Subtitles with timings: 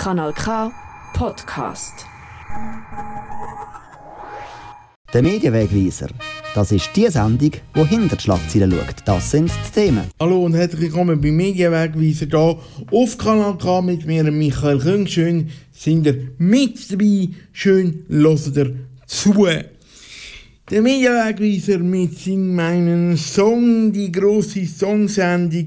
[0.00, 0.72] Kanal K
[1.12, 2.06] Podcast.
[5.12, 6.08] Der Medienwegweiser.
[6.54, 8.94] Das ist die Sendung, die hinter die Schlagzeilen schaut.
[9.04, 10.04] Das sind die Themen.
[10.18, 12.58] Hallo und herzlich willkommen beim Medienwegweiser hier
[12.98, 15.06] auf Kanal K mit mir, Michael Küng.
[15.06, 19.34] Schön sind ihr mit dabei, schön hört ihr zu.
[20.70, 25.66] Der Medienwegweiser mit Sing meinen Song, die grosse Songsendung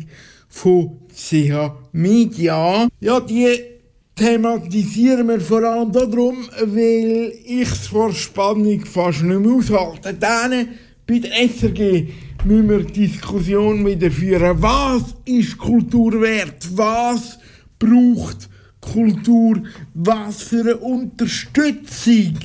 [0.50, 2.88] von CH Media.
[3.00, 3.73] Ja, die
[4.16, 10.14] thematisieren wir vor allem darum, weil ich es vor Spannung fast nicht mehr aushalte.
[10.14, 10.70] Dann
[11.08, 12.08] bei der SRG
[12.46, 14.62] müssen wir Diskussion wieder führen.
[14.62, 16.68] Was ist Kultur wert?
[16.76, 17.40] Was
[17.80, 18.50] braucht
[18.80, 19.64] Kultur?
[19.94, 22.38] Was für eine Unterstützung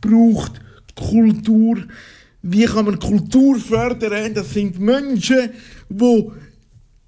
[0.00, 0.60] braucht
[0.96, 1.78] Kultur?
[2.42, 4.34] Wie kann man Kultur fördern?
[4.34, 5.50] Das sind Menschen,
[5.88, 6.30] die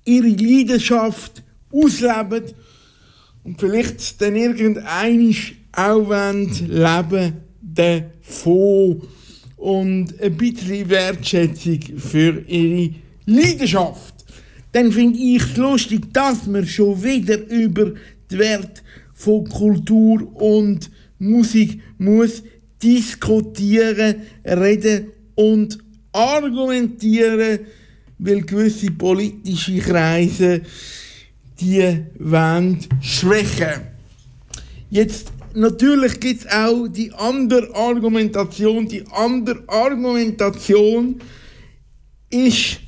[0.05, 2.45] ihre Leidenschaft ausleben
[3.45, 5.35] und vielleicht dann irgendein
[5.73, 6.33] auch
[6.67, 9.03] leben davon
[9.57, 12.95] und ein bisschen Wertschätzung für ihre
[13.27, 14.15] Leidenschaft.
[14.73, 17.93] Dann finde ich es lustig, dass man schon wieder über
[18.31, 22.43] den Wert von Kultur und Musik muss
[22.83, 25.79] diskutieren, reden und
[26.13, 27.61] argumentieren,
[28.19, 30.61] weil gewisse politische Kreise
[31.61, 33.95] die wollen schwächen.
[34.91, 38.89] Jetzt, natürlich gibt es auch die andere Argumentation.
[38.89, 41.21] Die andere Argumentation
[42.31, 42.81] ist,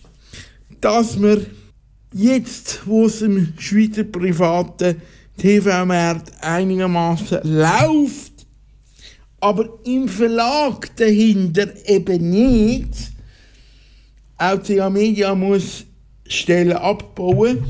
[0.81, 1.47] dass wir
[2.13, 5.01] jetzt, wo es im Schweizer privaten
[5.37, 8.33] TV-Markt einigermaßen läuft,
[9.41, 13.13] aber im Verlag dahinter eben nicht,
[14.39, 15.85] auch Media muss
[16.27, 17.65] Stellen abbauen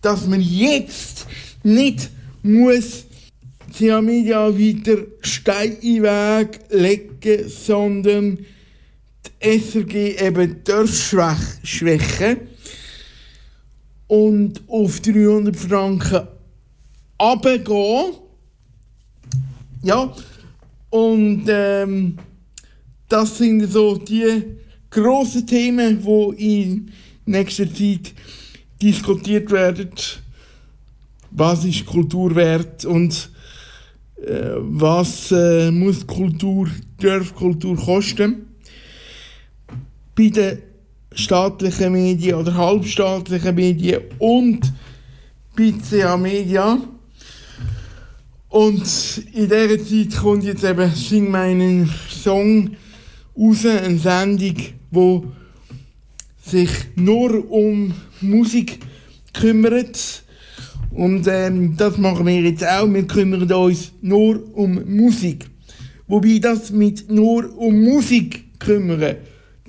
[0.00, 1.26] dass man jetzt
[1.62, 2.10] nicht
[2.42, 3.04] muss
[3.76, 8.38] CA Media weiter Stein in Weg legen, sondern
[9.42, 10.62] die SRG eben
[11.62, 12.38] schwächen
[14.06, 16.26] und auf 300 Franken
[17.20, 18.14] runtergehen.
[19.82, 20.14] Ja,
[20.90, 22.18] und ähm,
[23.08, 24.42] das sind so die
[24.90, 26.92] grossen Themen, die in
[27.24, 28.12] nächster Zeit
[28.80, 29.90] diskutiert werden,
[31.30, 33.30] was ist Kultur wert und
[34.16, 36.68] äh, was äh, muss Kultur,
[36.98, 38.46] darf Kultur kosten.
[40.14, 40.58] Bei den
[41.12, 44.72] staatlichen Medien oder halbstaatlichen Medien und
[45.90, 46.78] CA Media.
[48.48, 52.76] Und in dieser Zeit kommt jetzt eben Sing meinen Song
[53.38, 54.56] raus, eine Sendung,
[54.90, 55.22] die
[56.42, 58.78] sich nur um Musik
[59.32, 60.24] kümmert.
[60.90, 62.92] Und ähm, das machen wir jetzt auch.
[62.92, 65.46] Wir kümmern uns nur um Musik.
[66.08, 69.16] Wobei das mit nur um Musik kümmern,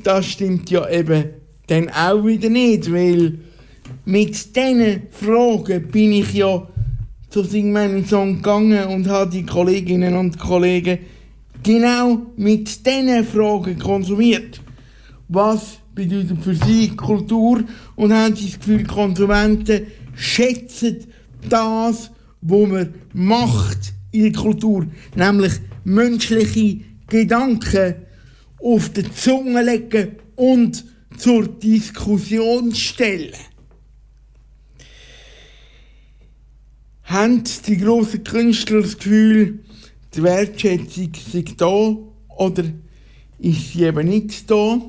[0.04, 1.26] das stimmt ja eben
[1.68, 3.38] dann auch wieder nicht, weil
[4.06, 6.68] mit diesen Fragen bin ich ja
[7.30, 11.00] zu Sing meinen Song gegangen und habe die Kolleginnen und Kollegen
[11.64, 14.62] genau mit diesen Fragen konsumiert.
[15.28, 17.64] Was bedeutet für sie Kultur
[17.96, 21.06] und haben das Gefühl, Konsumenten schätzen
[21.50, 25.54] das, was man macht in der Kultur, nämlich
[25.84, 27.96] menschliche Gedanken
[28.62, 30.86] auf die Zunge legen und
[31.18, 33.36] zur Diskussion stellen.
[37.04, 39.60] Haben die grossen Künstler das Gefühl,
[40.14, 41.96] die Wertschätzung sei da
[42.38, 42.64] oder
[43.40, 44.80] ist sie eben nicht da?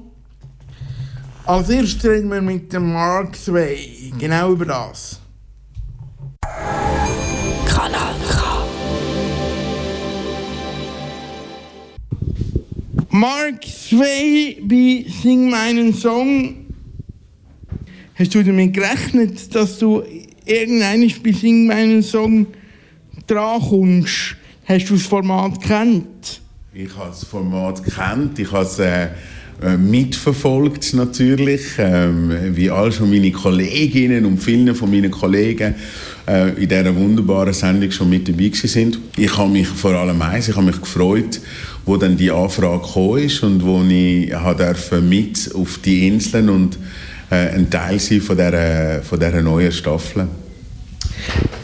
[1.45, 5.21] Als erstes reden wir mit dem Mark Sway genau über das.
[7.67, 8.65] Kanal K.
[13.11, 16.55] Mark Sway bei Sing meinen Song.
[18.15, 20.05] Hast du damit gerechnet, dass du
[20.45, 22.47] irgendeinen bei Sing meinen Song
[23.27, 24.37] drankommst?
[24.65, 26.41] Hast du das Format kennt?
[26.73, 28.39] Ich habe das Format kennt.
[28.39, 29.09] Ich habe es äh,
[29.79, 35.75] mitverfolgt natürlich, ähm, wie all schon meine Kolleginnen und viele von meinen Kollegen
[36.27, 38.99] äh, in dieser wunderbaren Sendung schon mit dabei sind.
[39.17, 41.41] Ich habe mich vor allem eins, ich habe mich gefreut,
[41.85, 46.79] wo dann die Anfrage gekommen ist und wo ich durfte mit auf die Inseln und
[47.31, 50.29] äh, ein Teil sein von dieser, von dieser neuen Staffel.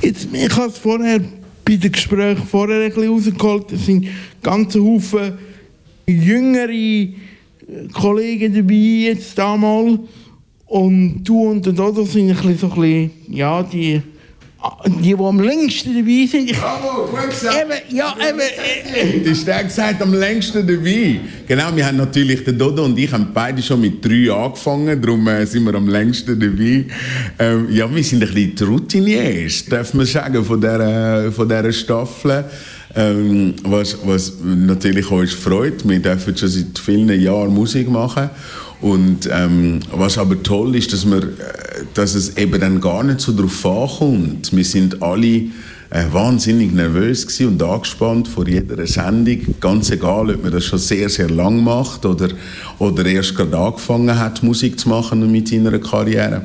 [0.02, 1.20] Jetzt, ich habe es vorher
[1.64, 4.06] bei den Gesprächen vorher ein bisschen rausgeholt, es sind
[4.42, 5.32] ganze Haufen
[6.06, 6.70] jüngere
[7.92, 10.00] Kollegen dabei jetzt damals.
[10.66, 14.02] Und du und der Dodo sind ein bisschen so ein bisschen, ja, die
[14.86, 16.52] die, die am längsten dabei sind.
[16.52, 17.56] Bravo, gut gesagt.
[17.60, 19.22] eben, ja, eben.
[19.22, 21.20] Das ist der gesagt, am längsten dabei.
[21.46, 25.26] Genau, wir haben natürlich, der Dodo und ich haben beide schon mit drei angefangen, darum
[25.28, 26.86] äh, sind wir am längsten dabei.
[27.38, 31.72] Ähm, ja, wir sind ein bisschen die Routiniers, darf man sagen, von dieser, von dieser
[31.72, 32.44] Staffel.
[32.94, 38.30] Ähm, was, was natürlich uns freut, wir dürfen schon seit vielen Jahren Musik machen.
[38.80, 43.20] Und ähm, was aber toll ist, dass, wir, äh, dass es eben dann gar nicht
[43.20, 44.54] so darauf ankommt.
[44.54, 45.48] Wir sind alle
[45.90, 49.54] äh, wahnsinnig nervös und angespannt vor jeder Sendung.
[49.60, 52.28] Ganz egal, ob man das schon sehr, sehr lang macht oder,
[52.78, 56.42] oder erst gerade angefangen hat, Musik zu machen mit seiner Karriere.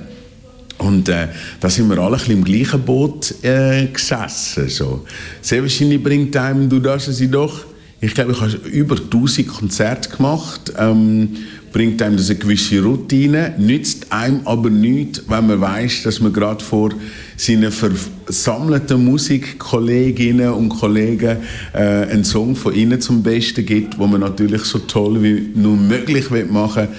[0.84, 1.28] Und äh,
[1.60, 4.68] da sind wir alle ein bisschen im gleichen Boot äh, gesessen.
[4.70, 5.06] So.
[5.50, 7.66] Wahrscheinlich bringt einem, du das sie doch,
[8.02, 11.38] ich glaube, ich habe über 1000 Konzerte gemacht, ähm,
[11.72, 16.34] bringt einem das eine gewisse Routine, nützt einem aber nichts, wenn man weiß, dass man
[16.34, 16.92] gerade vor
[17.38, 21.38] seinen versammelten Musikkolleginnen und Kollegen
[21.74, 25.78] äh, einen Song von ihnen zum Besten gibt, wo man natürlich so toll wie nur
[25.78, 26.90] möglich machen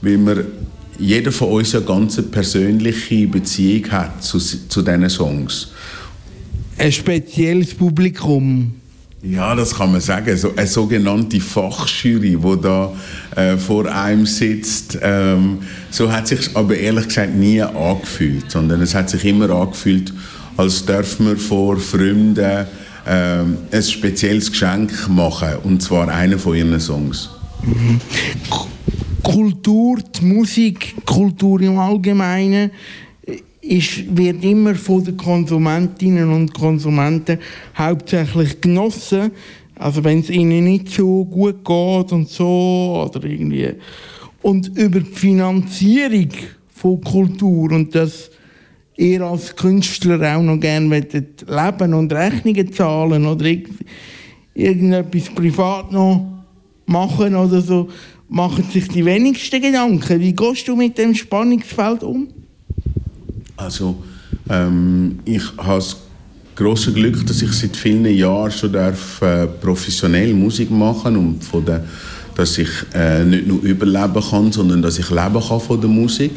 [0.00, 0.44] will, weil man
[0.98, 5.68] jeder von uns eine ganz persönliche Beziehung hat zu, zu diesen Songs.
[6.78, 8.74] ein spezielles Publikum.
[9.22, 10.36] Ja, das kann man sagen.
[10.36, 12.92] So eine sogenannte Fachjury, die da
[13.36, 14.98] äh, vor einem sitzt.
[15.00, 15.58] Ähm,
[15.90, 20.12] so hat sich aber ehrlich gesagt nie angefühlt, sondern es hat sich immer angefühlt,
[20.56, 22.66] als dürfen wir vor Fremden
[23.06, 27.30] ähm, ein spezielles Geschenk machen, und zwar einen von ihren Songs.
[29.22, 32.70] Kultur, die Musik, Kultur im Allgemeinen
[33.60, 37.38] ist, wird immer von den Konsumentinnen und Konsumenten
[37.76, 39.30] hauptsächlich genossen.
[39.76, 43.70] Also wenn es ihnen nicht so gut geht und so oder irgendwie
[44.42, 46.28] und über die Finanzierung
[46.74, 48.30] von Kultur und das
[48.96, 53.68] ihr als Künstler auch noch gerne leben und Rechnungen zahlen oder irg
[54.54, 56.26] irgendetwas privat noch
[56.86, 57.88] machen oder so,
[58.32, 60.18] machen sich die wenigsten Gedanken.
[60.18, 62.28] Wie gehst du mit dem Spannungsfeld um?
[63.56, 64.02] Also,
[64.48, 65.96] ähm, ich habe das
[66.56, 71.64] große Glück, dass ich seit vielen Jahren schon darf, äh, professionell Musik machen und von
[71.64, 71.84] der,
[72.34, 76.32] dass ich äh, nicht nur überleben kann, sondern dass ich leben kann von der Musik.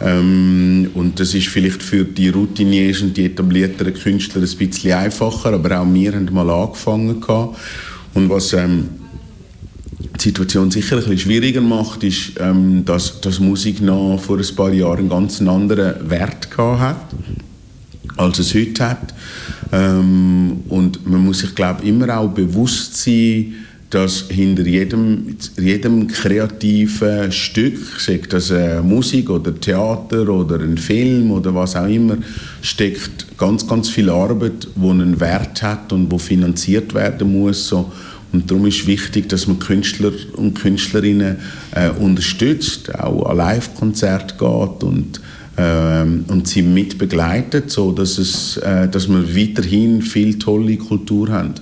[0.00, 5.52] Ähm, und das ist vielleicht für die Routiniers und die etablierteren Künstler ein bisschen einfacher,
[5.52, 7.58] aber auch wir haben mal angefangen gehabt.
[8.14, 8.88] Und was ähm,
[10.16, 14.56] die Situation sicher ein bisschen schwieriger macht, ist, ähm, dass, dass Musik noch vor ein
[14.56, 17.06] paar Jahren einen ganz anderen Wert gehabt hat,
[18.16, 19.14] als es heute hat.
[19.72, 23.54] Ähm, und man muss sich, glaube immer auch bewusst sein,
[23.90, 31.30] dass hinter jedem, jedem kreativen Stück, sei das äh, Musik oder Theater oder ein Film
[31.30, 32.16] oder was auch immer,
[32.60, 37.68] steckt ganz, ganz viel Arbeit, die einen Wert hat und wo finanziert werden muss.
[37.68, 37.92] So.
[38.34, 41.36] Und darum ist wichtig, dass man Künstler und Künstlerinnen
[41.70, 45.20] äh, unterstützt, auch an Live-Konzerte geht und,
[45.56, 51.28] ähm, und sie mit begleitet, so dass, es, äh, dass wir weiterhin viel tolle Kultur
[51.28, 51.54] haben.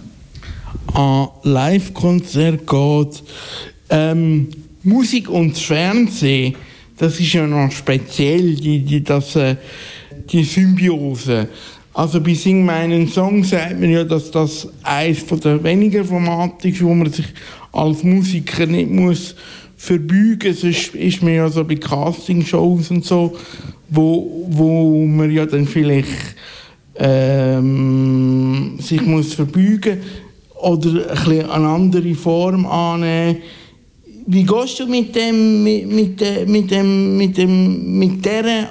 [0.94, 3.22] An Live-Konzert geht.
[3.90, 4.48] Ähm,
[4.82, 6.54] Musik und Fernsehen,
[6.96, 9.56] das ist ja noch speziell, die, die, das, äh,
[10.30, 11.48] die Symbiose.
[11.94, 16.82] Also bei Sing meinen Song sagt man ja, dass das eines der wenigen Formate ist,
[16.82, 17.26] wo man sich
[17.70, 19.34] als Musiker nicht muss
[19.76, 20.54] verbeugen.
[20.54, 23.36] Sonst ist man ja so bei Castingshows und so,
[23.90, 26.36] wo, wo man ja dann vielleicht
[26.96, 29.98] ähm, sich muss verbeugen
[30.62, 33.38] oder ein eine andere Form annehmen.
[34.26, 38.70] Wie gehst du mit dem, mit, mit, mit dem, mit dem, mit dieser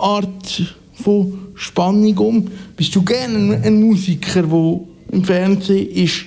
[0.00, 0.62] Art
[0.94, 2.48] von Spannung um?
[2.76, 4.80] Bist du gerne ein, Musiker, der
[5.12, 6.24] im Fernsehen ist,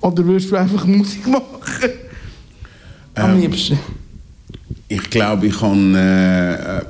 [0.00, 1.90] oder würdest du einfach Musik machen?
[3.14, 3.78] Am Ähm, liebsten.
[4.88, 6.82] Ich glaube, ich kann äh,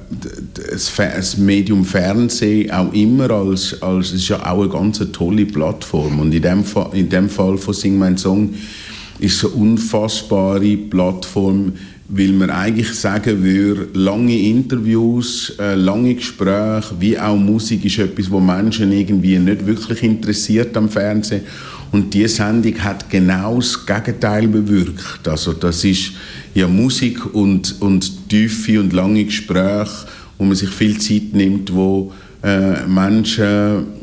[0.55, 6.33] das, Medium Fernsehen auch immer als, als ist ja auch eine ganz tolle Plattform und
[6.33, 8.55] in dem, Fall, in dem Fall von Sing mein Song
[9.19, 11.75] ist es eine unfassbare Plattform,
[12.13, 18.31] weil man eigentlich sagen würde, lange Interviews, äh, lange Gespräche, wie auch Musik ist etwas,
[18.31, 21.43] wo Menschen irgendwie nicht wirklich interessiert am Fernsehen
[21.93, 25.27] und diese Sendung hat genau das Gegenteil bewirkt.
[25.27, 26.13] Also das ist
[26.55, 30.07] ja Musik und, und tiefe und lange Gespräche,
[30.39, 32.13] wo man sich viel Zeit nimmt, wo
[32.43, 34.01] äh, Menschen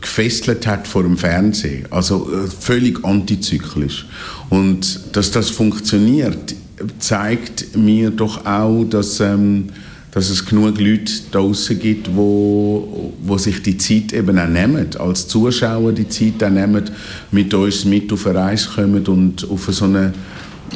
[0.00, 1.86] gefesselt hat vor dem Fernsehen.
[1.90, 4.06] Also äh, völlig antizyklisch.
[4.50, 6.54] Und dass das funktioniert,
[6.98, 9.68] zeigt mir doch auch, dass, ähm,
[10.10, 15.28] dass es genug Leute draußen gibt, wo, wo sich die Zeit eben auch nehmen, als
[15.28, 16.90] Zuschauer die Zeit auch nehmen,
[17.30, 20.12] mit uns mit auf eine Reise kommen und auf so eine,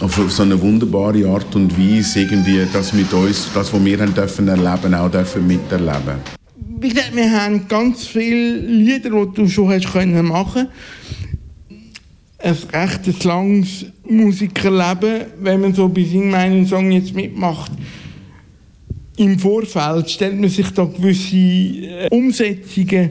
[0.00, 4.14] auf so eine wunderbare Art und Weise irgendwie das mit uns, das, was wir haben
[4.14, 6.36] dürfen erleben, auch dürfen miterleben.
[6.78, 10.68] Wie wir haben ganz viele Lieder, die du schon hast können machen
[12.38, 17.72] ein recht langes Musikerleben, wenn man so bei Sing meinen Song jetzt mitmacht
[19.16, 23.10] im Vorfeld stellt man sich da gewisse äh, Umsetzungen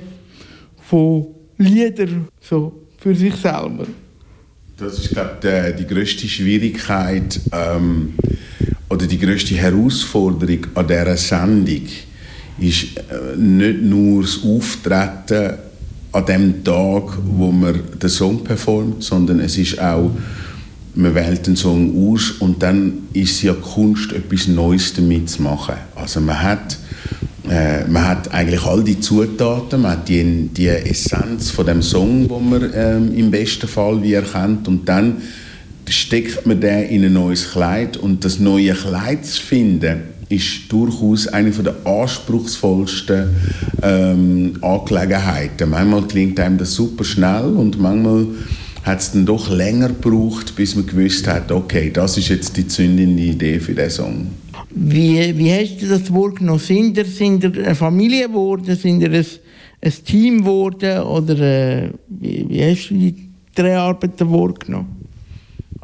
[0.87, 1.27] von
[1.57, 3.87] Liedern so für sich selber.
[4.77, 8.13] Das ist, glaube ich, die, größte Schwierigkeit ähm,
[8.89, 11.87] oder die größte Herausforderung an dieser Sendung
[12.59, 15.57] ist äh, nicht nur das Auftreten
[16.15, 20.11] an dem Tag, wo man den Song performt, sondern es ist auch
[20.95, 25.41] man wählt einen Song aus und dann ist es ja Kunst, etwas Neues damit zu
[25.41, 25.75] machen.
[25.93, 26.77] Also man hat,
[27.49, 32.29] äh, man hat eigentlich all die Zutaten, man hat die, die Essenz von dem Song,
[32.29, 35.17] wo man ähm, im besten Fall wie erkennt und dann
[35.87, 41.27] steckt man den in ein neues Kleid und das neue Kleid zu finden, ist durchaus
[41.27, 43.29] eine der anspruchsvollsten
[43.81, 45.69] ähm, Angelegenheiten.
[45.69, 48.27] Manchmal klingt einem das super schnell und manchmal
[48.83, 52.67] hat es dann doch länger gebraucht, bis man gewusst hat, okay, das ist jetzt die
[52.67, 54.27] zündende Idee für diesen Song.
[54.69, 56.59] Wie, wie hast du das wahrgenommen?
[56.59, 58.75] Sind ihr, sind ihr eine Familie geworden?
[58.75, 59.25] Sind ihr ein,
[59.81, 60.99] ein Team geworden?
[61.01, 65.04] Oder äh, wie, wie hast du die drei Arbeiten wahrgenommen?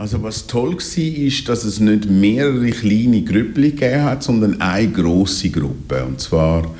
[0.02, 4.90] Also was toll war, ist, dass es nicht mehrere kleine Gruppen gegeben hat, sondern eine
[4.90, 6.04] große Gruppe.
[6.04, 6.74] Und zwar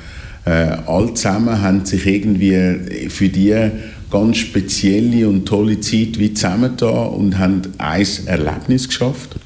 [0.44, 0.50] äh,
[0.88, 3.70] alle zusammen haben sich irgendwie für die
[4.10, 9.36] ganz spezielle und tolle Zeit wie zusammen da und haben ein Erlebnis geschafft.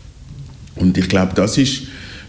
[0.77, 1.83] Und ich glaube, das ist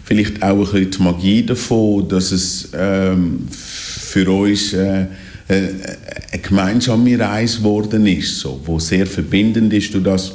[0.04, 5.06] vielleicht auch ein bisschen die Magie davon, dass es ähm, für uns äh,
[5.48, 5.68] äh
[6.30, 10.34] eine gemeinsame Reise geworden ist, so, wo sehr verbindend ist durch das,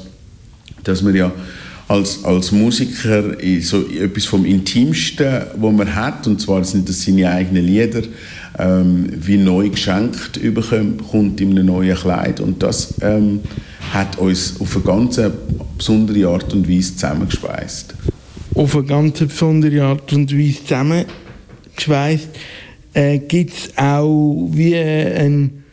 [0.83, 1.31] dass wir ja
[1.87, 7.29] als, als Musiker so etwas vom Intimsten, was man hat, und zwar sind das seine
[7.29, 8.03] eigenen Lieder,
[8.57, 12.39] ähm, wie neu geschenkt überkommt in einem neuen Kleid.
[12.39, 13.41] Und das ähm,
[13.91, 15.21] hat uns auf eine ganz
[15.77, 17.95] besondere Art und Weise zusammengespeist.
[18.55, 22.29] Auf eine ganz besondere Art und Weise zusammengespeist.
[22.93, 25.63] Äh, Gibt es auch wie ein,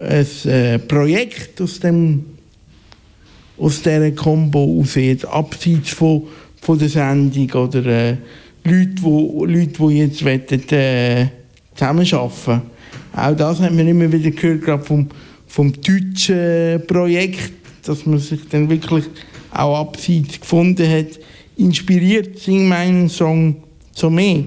[0.00, 2.33] ein äh, Projekt aus dem
[3.58, 6.24] aus dieser Combo aus, jetzt abseits von,
[6.60, 8.16] von der Sendung oder äh,
[8.64, 11.26] Leute, die Leute, die jetzt wollen, äh,
[11.74, 12.62] zusammenarbeiten.
[13.16, 15.08] Auch das haben wir immer wieder gehört, gerade vom,
[15.46, 17.52] vom deutschen Projekt,
[17.84, 19.04] dass man sich dann wirklich
[19.52, 21.18] auch abseits gefunden hat.
[21.56, 23.56] Inspiriert Sing meinen Song
[23.92, 24.44] so mehr?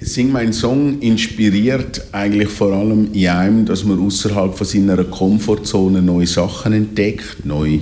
[0.00, 6.02] Sing mein Song inspiriert eigentlich vor allem in einem, dass man außerhalb von seiner Komfortzone
[6.02, 7.80] neue Sachen entdeckt, neue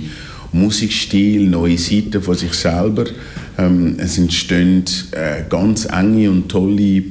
[0.51, 3.05] Musikstil, neue Seiten von sich selber.
[3.57, 7.03] Ähm, es entstehen äh, ganz enge und tolle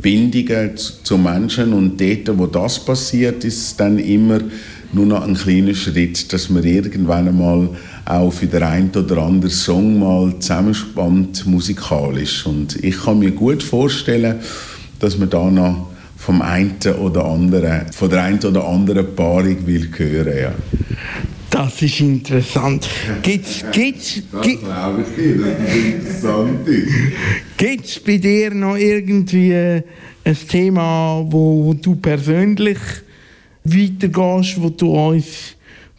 [0.00, 4.40] Bindungen zu Menschen und dort, wo das passiert, ist es dann immer
[4.92, 7.70] nur noch ein kleiner Schritt, dass man irgendwann einmal
[8.08, 12.46] auch für den einen oder anderen Song mal zusammenspannt musikalisch.
[12.46, 14.36] Und ich kann mir gut vorstellen,
[14.98, 19.90] dass man da noch vom einen oder anderen, von der einen oder anderen Paarung will
[19.94, 20.38] hören.
[20.38, 20.54] Ja.
[21.50, 22.88] Das ist interessant.
[23.22, 26.68] Gibt's, gibt's, das glaube ich dir, das ist interessant.
[27.56, 32.78] Gibt es bei dir noch irgendwie ein Thema, wo, wo du persönlich
[33.64, 35.26] weitergehst, wo du uns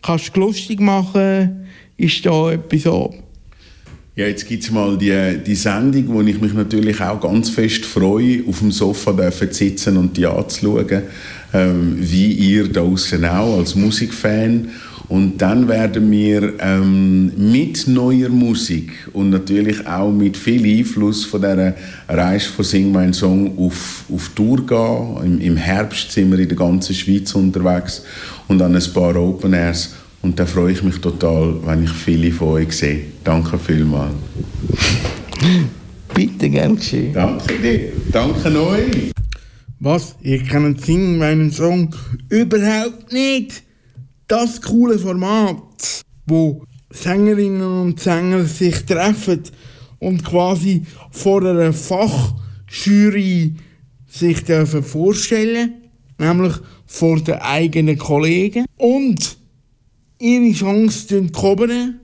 [0.02, 1.69] kannst lustig machen
[2.00, 3.14] Ist da etwas so?
[4.16, 7.86] Ja, jetzt gibt es mal die, die Sendung, wo ich mich natürlich auch ganz fest
[7.86, 11.02] freue, auf dem Sofa zu sitzen und die anzuschauen,
[11.54, 14.70] ähm, wie ihr da draußen auch als Musikfan.
[15.10, 21.42] Und dann werden wir ähm, mit neuer Musik und natürlich auch mit viel Einfluss von
[21.42, 21.76] dieser
[22.08, 25.26] Reise von Sing mein Song auf, auf Tour gehen.
[25.26, 28.04] Im, Im Herbst sind wir in der ganzen Schweiz unterwegs
[28.48, 29.99] und an ein paar Open Airs.
[30.22, 33.04] Und da freue ich mich total, wenn ich viele von euch sehe.
[33.24, 34.14] Danke vielmals.
[36.14, 37.14] Bitte, gern geschehen.
[37.14, 37.92] Danke dir.
[38.12, 39.12] Danke euch.
[39.80, 40.16] Was?
[40.22, 41.96] Ihr kennt Sing meinen Song
[42.30, 43.64] überhaupt nicht?
[44.30, 49.42] das coole Format, wo Sängerinnen und Sänger sich treffen
[49.98, 53.56] und quasi vor einer Fachjury
[54.08, 55.74] sich dürfen vorstellen,
[56.18, 56.54] nämlich
[56.86, 59.39] vor den eigenen Kollegen und
[60.20, 62.00] ihre Chance covern.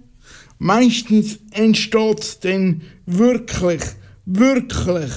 [0.57, 3.81] Meistens entsteht dann wirklich,
[4.25, 5.11] wirklich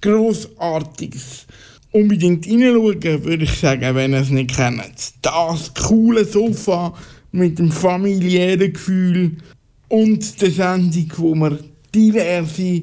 [0.00, 1.46] Grossartiges.
[1.90, 5.14] Unbedingt reinschauen, würde ich sagen, wenn ihr es nicht kennt.
[5.22, 6.94] Das coole Sofa
[7.32, 9.36] mit dem familiären Gefühl
[9.88, 11.58] und der Sendung, wo man
[11.94, 12.82] diverse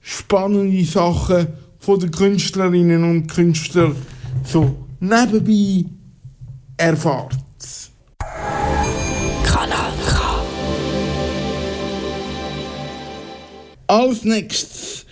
[0.00, 1.48] spannende Sachen
[1.78, 3.96] von den Künstlerinnen und Künstlern
[4.44, 5.88] so nebenbei
[6.76, 7.36] erfahrt.
[9.44, 10.44] Kanal K.
[13.86, 15.06] Als nächstes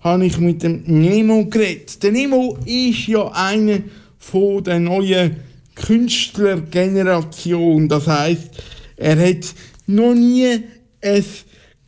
[0.00, 2.02] habe ich mit dem Nemo geredet.
[2.02, 3.80] Der Nemo ist ja einer
[4.18, 5.36] von der neuen
[5.74, 7.88] Künstlergeneration.
[7.88, 8.50] Das heißt,
[8.96, 9.54] er hat
[9.86, 10.60] noch nie
[11.02, 11.24] ein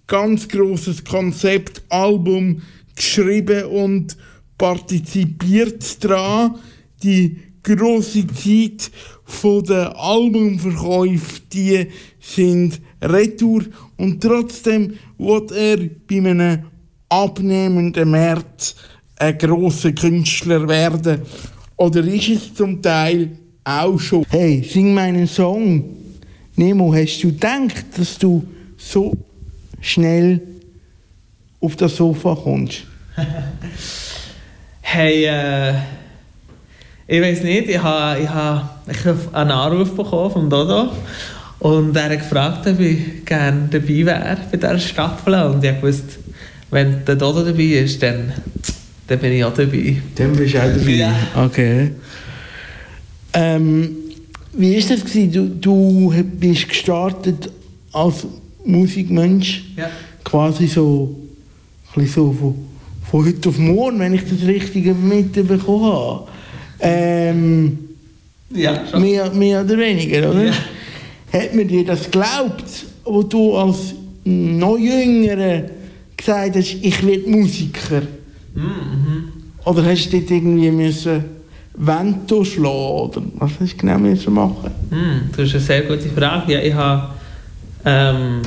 [0.07, 2.63] ganz großes Konzeptalbum
[2.95, 4.17] geschrieben und
[4.57, 6.59] partizipiert daran.
[7.03, 8.91] Die große Zeit
[9.69, 11.87] der Albumverkäufe, die
[12.21, 13.65] sind retour
[13.97, 16.65] und trotzdem wird er bei einem
[17.09, 18.75] abnehmenden März
[19.17, 21.23] ein grosser Künstler werden.
[21.77, 23.31] Oder ist es zum Teil
[23.65, 24.25] auch schon?
[24.29, 25.97] Hey, sing meinen Song.
[26.57, 28.45] Nemo, hast du gedacht, dass du
[28.77, 29.17] so
[29.81, 30.41] schnell
[31.61, 32.85] auf das Sofa kommst?
[34.91, 35.75] Hey, äh,
[37.11, 40.91] ich weiß nicht, ich habe ich ha, ich hab einen Anruf bekommen von Dodo
[41.59, 46.19] und er hat gefragt, ob ich gerne dabei wäre bei dieser Staffel und ich wusste,
[46.71, 48.33] wenn der Dodo dabei ist, dann,
[49.07, 49.97] dann bin ich auch dabei.
[50.17, 50.91] Dann bist du auch dabei.
[50.93, 51.15] Ja.
[51.47, 51.91] Okay.
[53.33, 53.97] Ähm,
[54.53, 55.61] wie ist das gewesen?
[55.61, 57.51] Du, du bist gestartet
[57.93, 58.27] als
[58.65, 59.89] Musikmensch, Ja.
[60.25, 61.17] quasi so,
[61.97, 62.55] ein so von,
[63.11, 66.29] von heute auf morgen, wenn ich das Richtige mitbekommen habe.
[66.81, 67.79] Ähm,
[68.55, 69.03] Ja, schon.
[69.03, 70.45] mehr, mehr oder weniger, oder?
[70.45, 70.53] Ja.
[71.33, 73.95] Hat man dir das geglaubt, wo du als
[74.25, 75.63] noch Jüngerer
[76.17, 78.03] gesagt hast, ich werde Musiker?
[78.55, 79.33] Mhm.
[79.65, 81.25] Oder hast du dort irgendwie müssen
[81.75, 84.71] Vento schlagen oder was hast du genau müssen machen?
[84.91, 86.53] Hm, das ist eine sehr gute Frage.
[86.55, 87.11] Ja, ich habe,
[87.85, 88.41] ähm,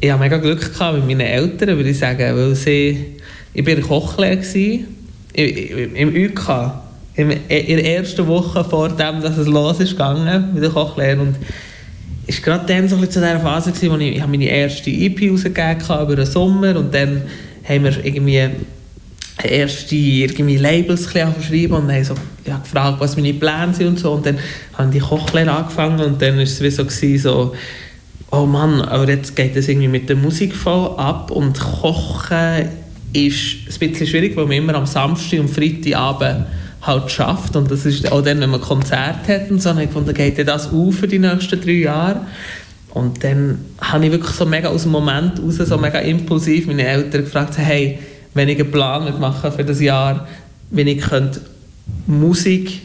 [0.00, 3.16] ich habe mega Glück gehabt mit meinen Eltern, würde ich sagen, weil sie,
[3.52, 4.86] ich war in der Kochlehre, gewesen,
[5.34, 6.72] im, UK,
[7.16, 11.36] in der ersten Woche vor dem, dass es los ist gegangen mit der Kochlehre und
[12.26, 14.90] es war gerade dann so ein zu dieser Phase, gewesen, wo ich, ich meine erste
[14.90, 17.22] EP rausgegeben habe über den Sommer und dann
[17.68, 18.50] haben wir irgendwie
[19.42, 22.14] erste irgendwie Labels verschrieben und haben so
[22.46, 24.12] ja, gefragt, was meine Pläne sind und so.
[24.12, 24.38] Und dann
[24.74, 27.54] haben die Kochlehre angefangen und dann war es wie so, gewesen, so
[28.30, 32.68] oh Mann, aber jetzt geht es irgendwie mit der Musik voll ab und Kochen
[33.14, 36.46] ist ein bisschen schwierig, weil man immer am Samstag und Freitagabend
[36.82, 40.12] halt schafft und das ist auch dann, wenn man Konzert hat und so, dann gefunden,
[40.12, 42.20] geht das auf für die nächsten drei Jahre?
[42.90, 46.86] Und dann habe ich wirklich so mega aus dem Moment raus, so mega impulsiv meine
[46.86, 47.98] Eltern gefragt, hey,
[48.34, 50.28] wenn ich einen Plan machen für das Jahr,
[50.70, 51.40] wenn ich könnte
[52.06, 52.82] Musik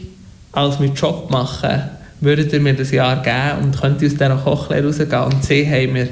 [0.52, 1.82] als meinen Job machen
[2.20, 5.22] würdet ihr mir das Jahr geben und könnt ihr aus dieser Kochlehre rausgehen?
[5.22, 6.08] Und sie haben mir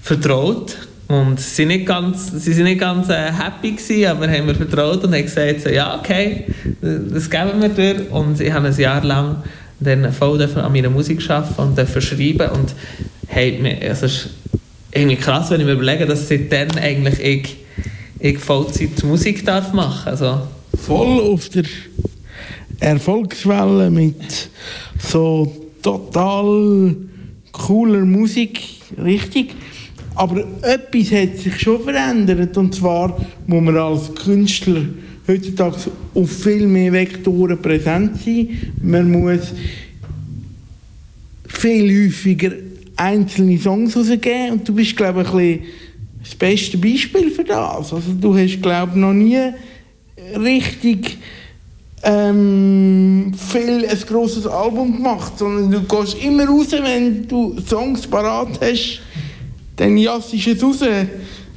[0.00, 0.76] vertraut
[1.08, 4.54] und sie sind nicht ganz, sie sind nicht ganz äh, happy gewesen, aber haben mir
[4.54, 6.44] vertraut und haben gesagt, so, ja okay,
[6.80, 9.42] das geben wir dir und ich habe ein Jahr lang
[9.80, 12.74] dann voll an meiner Musik arbeiten und verschreiben und
[13.26, 14.30] hey, also es ist
[14.92, 17.56] irgendwie krass, wenn ich mir überlege, dass seitdem eigentlich ich,
[18.20, 20.42] ich Vollzeit Musik darf machen also
[20.76, 21.64] Voll auf der
[22.80, 24.50] Erfolgswelle mit
[24.98, 26.96] so total
[27.52, 28.60] cooler Musik,
[29.02, 29.54] richtig.
[30.14, 34.82] Aber etwas hat sich schon verändert und zwar muss man als Künstler
[35.26, 35.76] heutzutage
[36.14, 38.48] auf viel mehr Vektoren präsent sein.
[38.80, 39.52] Man muss
[41.48, 42.52] viel häufiger
[42.96, 45.64] einzelne Songs rausgeben und du bist glaube ich ein
[46.22, 47.92] das beste Beispiel für das.
[47.92, 49.40] Also du hast glaube ich noch nie
[50.36, 51.18] richtig
[52.04, 58.60] ähm, viel ein grosses Album gemacht, sondern du gehst immer raus, wenn du Songs parat
[58.60, 59.00] hast,
[59.76, 60.80] dann jassest du es raus.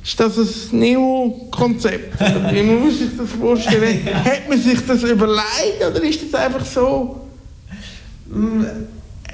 [0.03, 0.37] Ist das
[0.71, 2.17] ein Neo-Konzept?
[2.53, 3.99] Wie muss man sich das vorstellen?
[4.23, 7.21] Hat man sich das überlegt oder ist das einfach so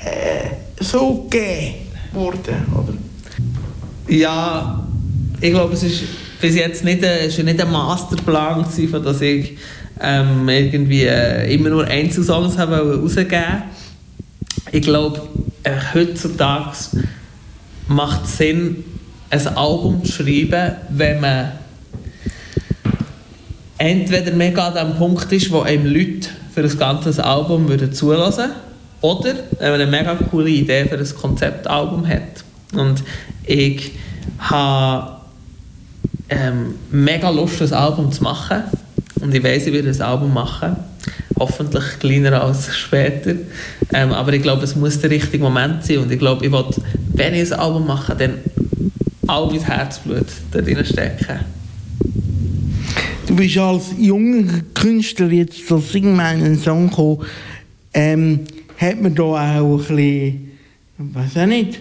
[0.04, 1.76] äh, so gegeben
[2.14, 2.56] worden?
[2.74, 2.94] Oder?
[4.14, 4.84] Ja,
[5.40, 6.04] ich glaube, es ist
[6.42, 9.58] bis jetzt nicht, ein- es ist nicht ein Masterplan gewesen, von dass ich
[10.02, 13.64] ähm, irgendwie äh, immer nur Einzelsongs habe rausgeben
[14.72, 15.22] Ich glaube,
[15.64, 16.76] äh, heutzutage
[17.94, 18.84] macht Sinn,
[19.30, 21.52] ein Album zu schreiben, wenn man
[23.78, 28.52] entweder mega an dem Punkt ist, wo einem Leute für das ganze Album würden zulassen
[29.02, 32.44] oder wenn man eine mega coole Idee für ein Konzeptalbum hat.
[32.74, 33.04] Und
[33.46, 33.92] ich
[34.40, 35.18] habe
[36.30, 38.64] ähm, mega Lust, ein Album zu machen.
[39.24, 40.76] Und ich weiß, ich werde ein Album machen.
[41.40, 43.36] Hoffentlich kleiner als später.
[43.94, 46.00] Ähm, aber ich glaube, es muss der richtige Moment sein.
[46.00, 46.66] Und ich glaube, ich will,
[47.14, 48.34] wenn ich ein Album mache, dann
[49.26, 51.40] all mein Herzblut da drin stecken.
[53.26, 57.22] Du bist als junger Künstler jetzt zu Sing meinen Song gekommen.
[57.94, 58.42] Ähm,
[58.78, 60.52] hat man da auch ein bisschen,
[60.98, 61.80] weiß auch nicht,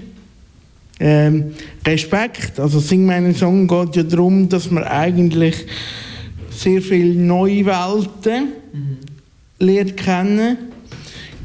[1.00, 2.60] ähm, Respekt.
[2.60, 5.66] Also Sing meinen Song geht ja darum, dass man eigentlich
[6.54, 8.48] sehr viele neue Welten
[9.58, 9.96] mhm.
[9.96, 10.58] kennen.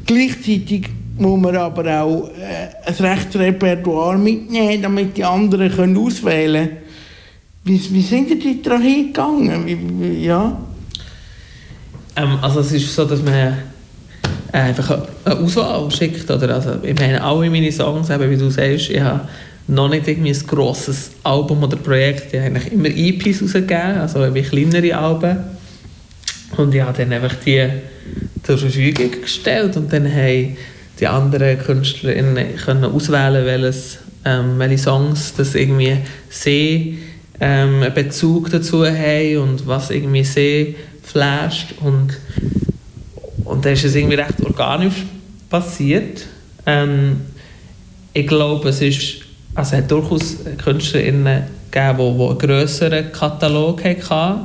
[0.06, 6.68] Gleichzeitig muss man aber auch äh, ein rechtes Repertoire mitnehmen, damit die anderen können auswählen
[6.68, 6.88] können.
[7.64, 10.22] Wie, wie sind die daran hingegangen?
[10.22, 10.56] Ja.
[12.16, 13.58] Ähm, also es ist so, dass man
[14.52, 16.30] einfach eine Auswahl schickt.
[16.30, 16.54] Oder?
[16.54, 19.28] Also, ich meine, alle meine Songs, eben, wie du sagst, ich habe
[19.68, 22.32] noch nicht irgendwie ein grosses Album oder Projekt.
[22.32, 25.38] Ich habe eigentlich immer EPs rausgegeben, also wie kleinere Alben.
[26.56, 27.68] Und ich habe dann einfach die
[28.42, 30.56] zur Verfügung gestellt und dann haben
[30.98, 35.98] die anderen KünstlerInnen können auswählen, welches, ähm, welche Songs das irgendwie
[36.30, 36.98] sie
[37.38, 42.16] ähm, einen Bezug dazu haben und was irgendwie sie flasht und
[43.48, 45.04] und dann ist es irgendwie recht organisch
[45.48, 46.26] passiert.
[46.66, 47.22] Ähm,
[48.12, 49.22] ich glaube, es ist
[49.54, 54.40] also es hat durchaus KünstlerInnen gegeben, die, die einen grösseren Katalog hatten.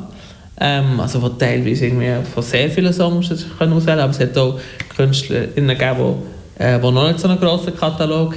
[0.59, 4.59] Ähm, also die teilweise irgendwie von sehr vielen Songs können auswählen aber es hat auch
[4.95, 6.15] KünstlerInnen gegeben,
[6.59, 8.35] die, äh, die noch nicht so einen grossen Katalog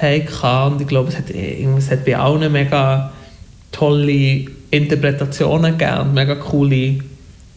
[0.00, 0.72] hatten.
[0.72, 3.12] Und ich glaube, es hat, es hat bei allen mega
[3.72, 6.98] tolle Interpretationen gegeben und mega coole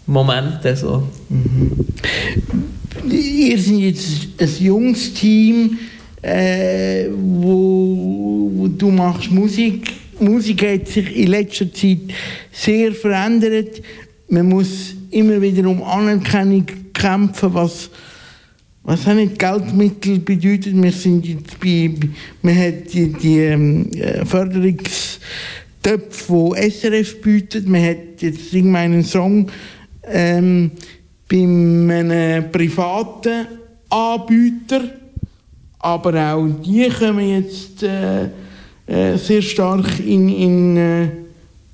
[0.08, 0.76] Momente.
[0.76, 1.04] So.
[1.30, 1.86] Mhm.
[3.10, 5.78] Ihr seid jetzt ein junges Team,
[6.22, 8.23] äh, wo,
[8.78, 9.92] du machst Musik.
[10.20, 12.00] Musik hat sich in letzter Zeit
[12.52, 13.82] sehr verändert.
[14.30, 17.90] Man muss immer wieder um Anerkennung kämpfen, was
[18.86, 20.74] was auch nicht Geldmittel bedeutet.
[20.76, 21.90] Wir sind jetzt bei,
[22.42, 25.22] man hat die, die ähm, äh, Förderungstöpfe,
[26.58, 27.66] die SRF bietet.
[27.66, 29.50] Man hat jetzt sing meinen Song
[30.06, 30.72] ähm,
[31.30, 33.48] bei einem privaten
[33.90, 34.82] Anbieter
[35.84, 38.30] aber auch die kommen jetzt äh,
[38.88, 41.10] äh, sehr stark in, in äh,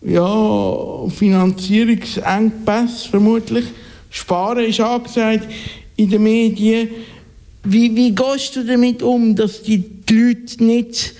[0.02, 3.66] ja, Finanzierungsengpässe vermutlich.
[4.10, 5.48] Sparen ist angesagt
[5.96, 6.90] in den Medien.
[7.64, 11.14] Wie, wie gehst du damit um, dass die, die Leute nicht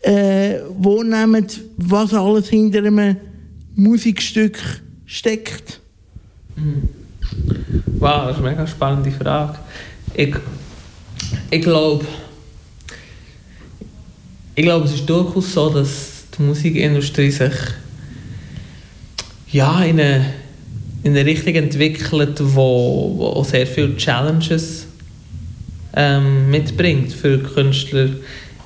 [0.00, 3.16] äh, wahrnehmen, was alles hinter einem
[3.74, 4.58] Musikstück
[5.04, 5.80] steckt?
[7.98, 9.58] Wow, das ist eine mega spannende Frage.
[10.14, 10.34] Ich
[11.50, 12.04] ich glaube,
[14.58, 17.52] ich glaube, es ist durchaus so, dass die Musikindustrie sich
[19.52, 20.34] ja, in, eine,
[21.04, 24.88] in eine Richtung entwickelt, wo, wo sehr viele Challenges
[25.94, 28.08] ähm, mitbringt für Künstler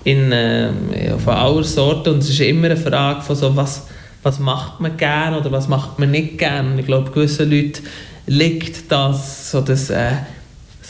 [0.04, 2.14] in, ähm, von aller Sorten.
[2.14, 3.86] Und es ist immer eine Frage von so, was,
[4.22, 6.80] was macht man gerne oder was macht man nicht gerne.
[6.80, 7.82] Ich glaube, gewissen Leuten
[8.26, 10.12] liegt das, so das äh,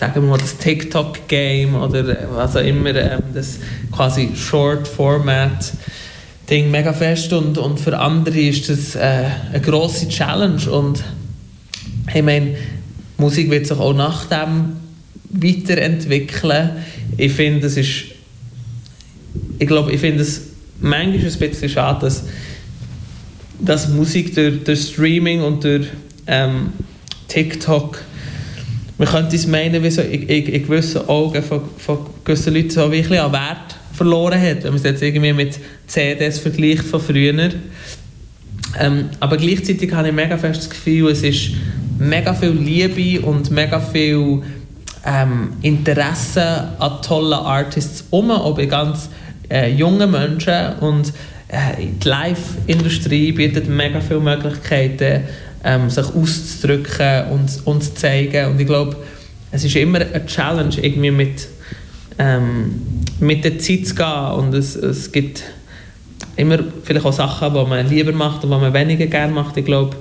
[0.03, 3.61] sagen wir mal, das TikTok-Game oder was auch immer, ähm, das
[3.93, 11.05] quasi Short-Format-Ding mega fest und, und für andere ist das äh, eine grosse Challenge und
[12.13, 12.57] ich meine,
[13.17, 14.73] Musik wird sich auch nach dem
[15.31, 16.71] weiterentwickeln.
[17.17, 18.07] Ich finde, es ist
[19.61, 20.49] ich glaube, ich finde es
[20.81, 22.25] manchmal ein bisschen schade, dass,
[23.61, 25.87] dass Musik durch, durch Streaming und durch
[26.27, 26.73] ähm,
[27.29, 28.03] TikTok
[29.03, 32.93] man könnte es meinen, wie so in, in, gewissen Augen von, von gewissen Leuten so
[32.93, 37.51] wirklich an Wert verloren hat, wenn man es jetzt irgendwie mit CDs vergleicht von früher.
[38.79, 41.51] Ähm, aber gleichzeitig habe ich mega fest das Gefühl, es ist
[41.99, 44.43] mega viel Liebe und mega viel
[45.05, 49.09] ähm, Interesse an tollen Artists um, auch bei ganz
[49.51, 51.09] äh, jungen Menschen und
[51.49, 55.25] äh, die Live-Industrie bietet mega viele Möglichkeiten
[55.65, 58.51] ähm, sich auszudrücken und, und zu zeigen.
[58.51, 58.97] Und ich glaube,
[59.51, 61.49] es ist immer eine Challenge, irgendwie mit,
[62.19, 62.81] ähm,
[63.21, 64.33] mit der Zeit zu gehen.
[64.37, 65.43] Und es, es gibt
[66.37, 69.57] immer vielleicht auch Sachen, die man lieber macht und die man weniger gerne macht.
[69.57, 69.97] Ich glaube,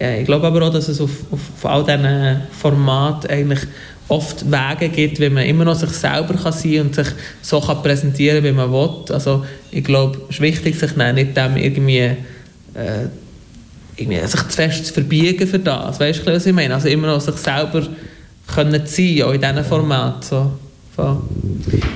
[0.00, 3.60] ja, ich glaube aber auch, dass es auf, auf, auf all diesen Formaten eigentlich
[4.08, 7.08] oft Wege gibt, wie man immer noch sich selber kann sein und sich
[7.42, 9.04] so kann präsentieren wie man will.
[9.10, 12.14] Also ich glaube, es ist wichtig, sich nicht dem irgendwie äh,
[13.98, 16.00] irgendwie sich zu fest zu verbiegen für das.
[16.00, 16.74] Weißt du, was ich meine?
[16.74, 17.86] Also immer noch sich selber
[18.46, 20.24] können sein, auch in diesem Format.
[20.24, 20.52] So.
[20.96, 21.22] so.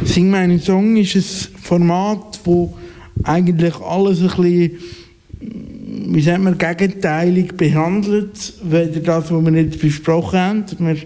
[0.04, 2.76] Sing meinen Song ist ein Format, wo
[3.24, 4.78] eigentlich alles ein bisschen
[6.14, 10.64] wie sagt man, gegenteilig behandelt, weder das, was wir jetzt besprochen haben.
[10.78, 10.96] Wir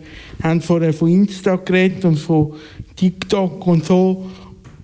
[0.43, 2.55] haben vorher von Insta geredet und von
[2.97, 4.29] TikTok und so.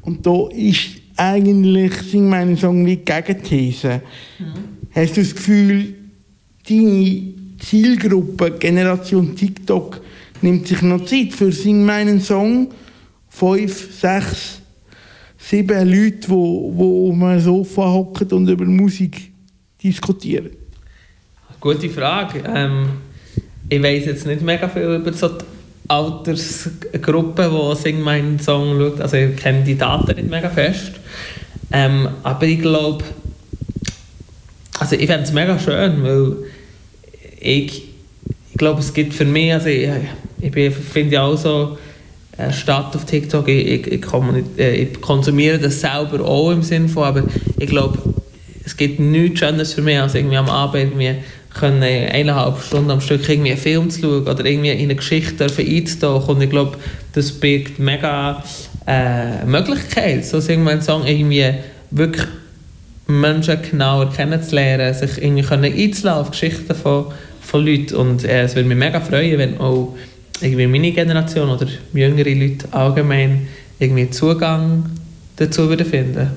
[0.03, 4.03] Und da ist eigentlich, sind meine Song wie Gegenthese.
[4.39, 4.45] Mhm.
[4.95, 5.95] Hast du das Gefühl,
[6.69, 10.01] deine Zielgruppe, Generation TikTok,
[10.43, 12.69] nimmt sich noch Zeit für Sing meinen Song?
[13.29, 14.61] Fünf, sechs,
[15.39, 19.33] sieben Leute, wo, wo um ein Sofa hocken und über Musik
[19.83, 20.51] diskutieren?
[21.61, 22.43] Gute Frage.
[22.47, 22.89] Ähm,
[23.69, 25.45] ich weiß jetzt nicht mega viel über so die
[25.89, 29.01] Altersgruppe, die Sing meinen Song schaut.
[29.01, 30.93] Also ich kenne die Daten nicht mega fest.
[31.71, 33.05] Ähm, aber ich glaube,
[34.79, 36.37] also ich fände es mega schön, weil
[37.43, 37.83] ich,
[38.53, 39.89] ich glaube, es gibt für mich, also ich,
[40.41, 41.77] ich finde ja auch so,
[42.39, 43.47] äh, statt auf TikTok.
[43.49, 44.07] Ich, ich,
[44.59, 47.25] äh, ich, konsumiere das selber auch im Sinne von, aber
[47.59, 47.99] ich glaube,
[48.65, 51.17] es gibt nichts Schöneres für mich, als irgendwie am Abend irgendwie
[51.53, 55.45] können eineinhalb Stunden am Stück irgendwie einen Film zu schauen oder irgendwie in eine Geschichte
[55.45, 56.79] einzutauchen und ich glaube,
[57.13, 58.43] das birgt mega
[58.87, 61.53] äh, Möglichkeit, so irgendwann Song irgendwie
[61.91, 62.27] wirklich
[63.07, 67.07] Menschen genauer kennenzulernen, sich irgendwie können einzulassen auf Geschichten von,
[67.43, 69.95] von Leuten und äh, es würde mich mega freuen, wenn auch
[70.41, 74.85] irgendwie meine Generation oder jüngere Leute allgemein irgendwie Zugang
[75.37, 76.31] dazu würden finden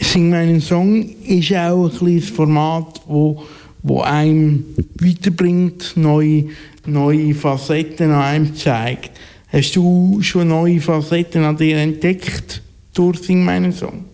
[0.00, 3.44] Sing meinen Song ist auch ein Format, wo,
[3.82, 4.64] wo einem
[5.00, 6.46] weiterbringt, neue,
[6.86, 9.10] neue Facetten an einem zeigt.
[9.48, 12.62] Hast du schon neue Facetten an dir entdeckt
[12.94, 14.04] durch Sing meinen Song?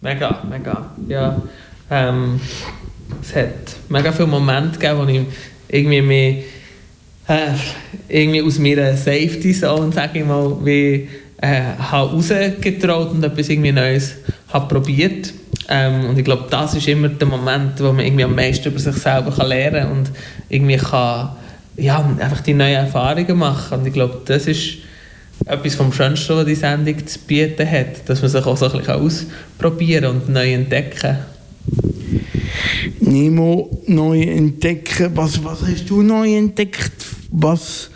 [0.00, 0.90] Mega, mega.
[1.08, 1.42] Ja,
[1.90, 2.40] ähm,
[3.22, 5.20] es hat mega viele Momente gegeben, wo ich
[5.68, 6.34] irgendwie mehr
[7.28, 7.52] äh,
[8.08, 11.08] irgendwie aus meiner Safety Zone, sage ich mal, wie
[11.40, 14.16] äh, habe rausgetraut und etwas irgendwie Neues
[14.52, 15.32] habe probiert.
[15.68, 18.78] Ähm, und ich glaube, das ist immer der Moment, wo man irgendwie am meisten über
[18.78, 20.10] sich selber kann lernen kann und
[20.48, 21.30] irgendwie kann,
[21.76, 23.78] ja, einfach die neuen Erfahrungen machen.
[23.78, 24.78] Und ich glaube, das ist
[25.46, 28.78] etwas vom Schönsten, was die Sendung zu bieten hat, dass man sich auch so ein
[28.78, 31.18] bisschen ausprobieren und neu entdecken kann.
[33.00, 35.10] Nemo neu entdecken.
[35.14, 36.92] Was, was hast du neu entdeckt?
[37.30, 37.90] Was,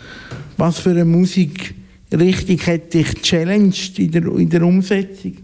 [0.56, 5.36] was für eine Musikrichtung hat dich challenged in der, in der Umsetzung?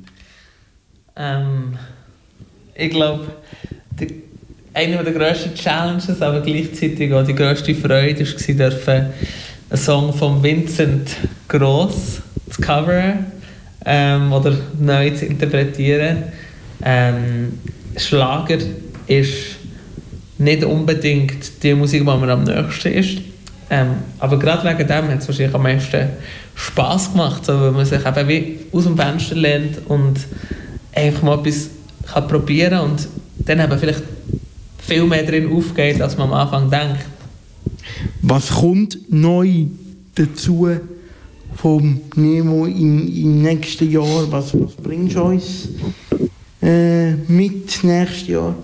[1.17, 1.77] Ähm,
[2.75, 3.27] ich glaube,
[4.73, 9.07] eine der grössten Challenges, aber gleichzeitig auch die grösste Freude war, dürfen
[9.71, 11.17] einen Song von Vincent
[11.49, 13.27] Gross zu coveren
[13.85, 16.25] ähm, oder neu zu interpretieren.
[16.83, 17.59] Ähm,
[17.97, 18.59] Schlager
[19.07, 19.33] ist
[20.39, 23.19] nicht unbedingt die Musik, die mir am nächsten ist.
[23.69, 26.09] Ähm, aber gerade wegen dem hat es wahrscheinlich am meisten
[26.55, 30.19] Spass gemacht, so, weil man sich eben wie aus dem Fenster lernt und
[30.93, 31.71] einfach mal etwas
[32.13, 34.03] kann probieren und dann eben vielleicht
[34.79, 37.05] viel mehr drin aufgeht, als man am Anfang denkt.
[38.23, 39.67] Was kommt neu
[40.15, 40.69] dazu
[41.55, 44.31] vom Nemo im, im nächsten Jahr?
[44.31, 45.69] Was, was bringst du uns
[46.63, 48.55] äh, mit nächstes Jahr?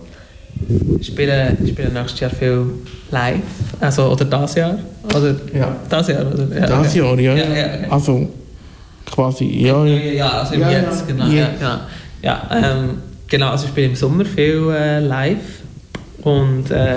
[1.00, 2.66] Ich spiele, ich spiele nächstes Jahr viel
[3.10, 3.40] live,
[3.80, 5.76] also oder das Jahr oder ja.
[5.88, 6.98] das Jahr oder ja, das okay.
[6.98, 7.86] Jahr, ja, ja, ja okay.
[7.90, 8.28] also
[9.04, 11.78] quasi ja ja ja also im jetzt genau ja, genau
[12.22, 15.62] ja ähm, genau also ich spiele im Sommer viel äh, live
[16.22, 16.96] und äh,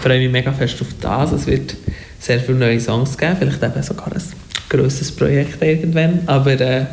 [0.00, 1.32] freue mich mega fest auf das.
[1.32, 1.76] Es wird
[2.18, 4.22] sehr viele neue Songs geben, vielleicht eben sogar ein
[4.68, 6.86] grosses Projekt irgendwann, aber äh,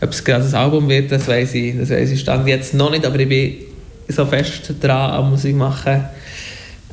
[0.00, 2.90] ob es gerade ein Album wird, das weiß ich, das weiß ich stand jetzt noch
[2.90, 3.54] nicht, aber ich bin
[4.08, 6.04] so fest dran an Musik machen,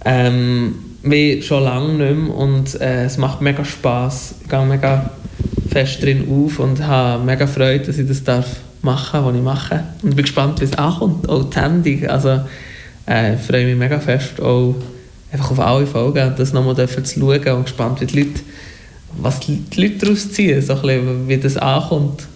[0.06, 4.36] ähm, wie schon lange nicht mehr und äh, es macht mega Spass.
[4.44, 5.10] Ich gehe mega
[5.70, 8.48] fest drin auf und habe mega Freude, dass ich das darf
[8.82, 9.84] machen, was ich mache.
[10.04, 12.10] Und bin gespannt, wie es ankommt, auch die Sendung.
[12.10, 12.42] Also
[13.08, 14.76] äh, ich freue mich mega fest, auch
[15.32, 18.40] einfach auf alle Folgen und das nochmal zu schauen und gespannt, wie die Leute,
[19.20, 22.28] was die Leute daraus ziehen, so ein bisschen, wie das ankommt.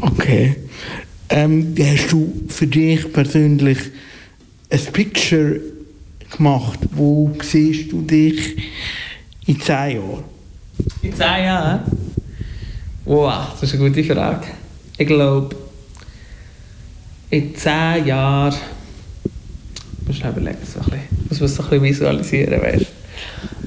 [0.00, 0.56] Okay.
[1.28, 3.78] Ähm, hast du für dich persönlich
[4.70, 5.60] ein Picture
[6.36, 6.78] gemacht?
[6.92, 8.56] Wo siehst du dich
[9.46, 10.24] in zehn Jahren?
[11.02, 11.80] In zehn Jahren?
[13.04, 14.46] Wow, das ist eine gute Frage.
[14.98, 15.56] Ich glaube,
[17.30, 18.54] in zehn Jahren.
[20.00, 22.86] Ich muss schnell überlegen, so ein bisschen, muss man so ein bisschen visualisieren, weißt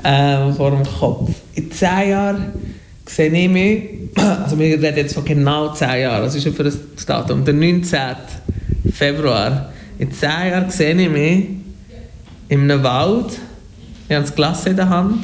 [0.04, 1.32] ähm, vor dem Kopf.
[1.56, 2.54] In zehn Jahren
[3.08, 3.84] sehe ich mich,
[4.16, 7.54] also wir reden jetzt von genau 10 Jahren, das ist ja für das Datum, der
[7.54, 8.00] 19.
[8.92, 9.72] Februar.
[10.00, 11.46] In 10 Jahren sehe ich mich
[12.50, 13.40] in einem Wald,
[14.08, 15.24] ich habe das Glas in der Hand.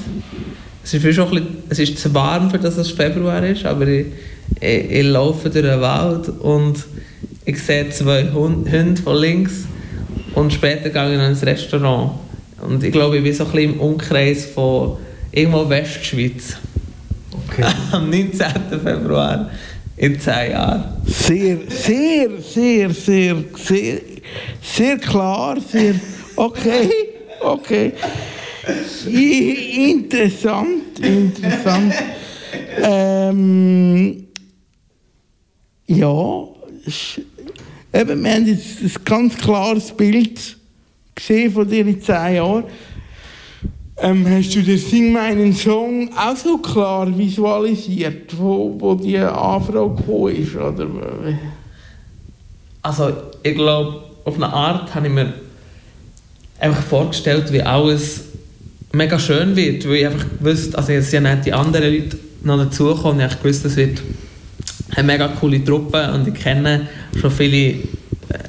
[0.84, 3.88] Es ist, schon ein bisschen, es ist zu warm, für dass es Februar ist, aber
[3.88, 4.08] ich,
[4.60, 6.84] ich, ich laufe durch den Wald und
[7.46, 9.66] ich sehe zwei Hunde von links
[10.34, 12.12] Und später gehe ich noch ins Restaurant.
[12.62, 14.98] Und ich glaube, ich bin so ein bisschen im Umkreis von
[15.32, 16.58] irgendwo Westschweiz.
[17.52, 17.66] Okay.
[17.92, 18.48] Am 19.
[18.82, 19.50] Februar
[19.98, 20.84] in 10 Jahren.
[21.06, 24.02] Sehr, sehr, sehr, sehr, sehr,
[24.62, 25.96] sehr klar, sehr,
[26.36, 26.90] okay,
[27.42, 27.92] okay.
[29.06, 31.94] Interessant, interessant.
[32.82, 34.28] Ähm,
[35.88, 36.48] ja,
[37.94, 40.58] eben, wir haben jetzt ein ganz klares Bild
[41.16, 42.64] gesehen von dir in 10 Jahren.
[44.04, 49.96] Ähm, hast du den Sing meinen Song auch so klar visualisiert, wo, wo die Anfrage
[49.96, 50.56] gekommen ist?
[50.56, 50.88] Oder?
[52.82, 55.34] Also, ich glaube, auf eine Art habe ich mir
[56.60, 58.22] einfach vorgestellt, wie alles
[58.92, 62.58] mega schön wird, weil ich einfach gewusst, also jetzt sind ja die anderen Leute noch
[62.58, 64.02] dazugekommen, ich habe gewusst, es wird
[64.96, 67.78] eine mega coole Truppe und ich kenne schon viele äh,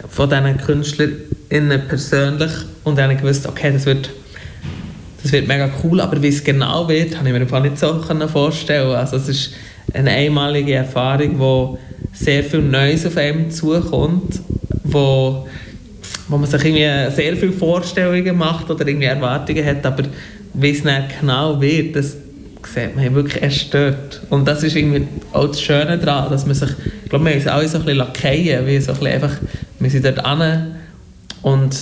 [0.09, 2.53] von diesen KünstlerInnen persönlich
[2.85, 4.11] und dann habe ich gewusst, okay, das wird,
[5.23, 8.01] das wird mega cool, aber wie es genau wird, habe ich mir einfach nicht so
[8.29, 9.55] vorstellen Also es ist
[9.95, 11.79] eine einmalige Erfahrung, wo
[12.13, 14.41] sehr viel Neues auf einem zukommt,
[14.85, 15.47] wo,
[16.29, 20.05] wo man sich irgendwie sehr viele Vorstellungen macht oder irgendwie Erwartungen hat, aber
[20.55, 22.17] wie es dann genau wird, das
[22.67, 24.23] sieht man wirklich erst dort.
[24.31, 26.71] Und das ist irgendwie auch das Schöne daran, dass man sich,
[27.05, 29.37] ich glaube, wir uns alle so ein bisschen lackieren, wie so ein bisschen einfach,
[29.79, 30.67] wir sind dort hin
[31.43, 31.77] und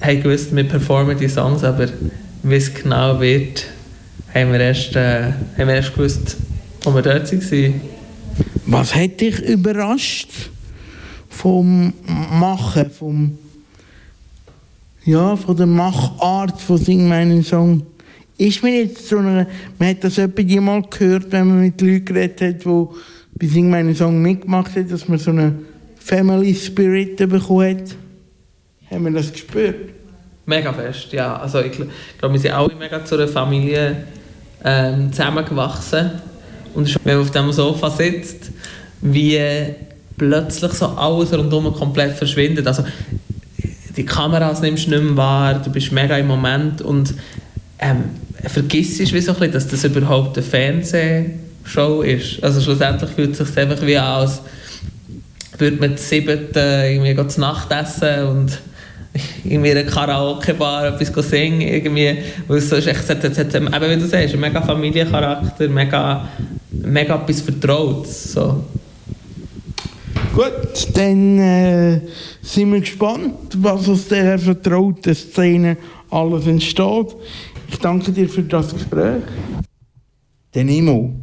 [0.00, 1.86] haben gewusst, wir performen die Songs, aber
[2.42, 3.66] wie es genau wird,
[4.34, 6.36] haben wir erst, äh, haben wir erst gewusst,
[6.82, 7.80] wo wir dort waren.
[8.66, 10.50] Was hat dich überrascht
[11.28, 13.38] vom Machen, vom
[15.04, 17.82] ja, von der Machart von Sing meinen Song?
[18.38, 19.46] Ist mir jetzt so eine,
[19.78, 22.86] man hat das etwa jemals gehört, wenn man mit Leuten geredet hat, die
[23.34, 27.96] bei Sing meinen Song mitgemacht haben, dass man so einen Family Spirit bekommen hat?
[28.90, 30.01] Haben wir das gespürt?
[30.46, 31.36] Mega fest, ja.
[31.36, 34.04] Also ich gl- glaube, wir sind alle mega zu einer Familie
[34.64, 36.10] ähm, zusammengewachsen.
[36.74, 38.50] Und wenn man auf dem Sofa sitzt,
[39.00, 39.40] wie
[40.16, 42.66] plötzlich so alles rundherum komplett verschwindet.
[42.66, 42.84] Also
[43.96, 47.14] die Kameras nimmst du nicht mehr wahr, du bist mega im Moment und
[47.78, 48.04] ähm,
[48.46, 52.42] vergisst wie so ein bisschen, dass das überhaupt eine Fernsehshow ist.
[52.42, 54.40] Also schlussendlich fühlt es sich einfach wie an, als
[55.58, 58.58] würde man gehen zu Nacht essen und
[59.44, 63.70] irgendwie in einer Karaoke-Bar etwas singen, irgendwie, weil es so ist, echt, hat, hat, eben
[63.70, 66.28] wie du sagst, einen mega Familiencharakter, mega,
[66.70, 68.64] mega etwas Vertrautes, so.
[70.34, 72.00] Gut, dann äh,
[72.40, 75.76] sind wir gespannt, was aus dieser vertrauten Szene
[76.10, 77.14] alles entsteht.
[77.68, 79.22] Ich danke dir für das Gespräch.
[80.54, 81.14] Der Nemo.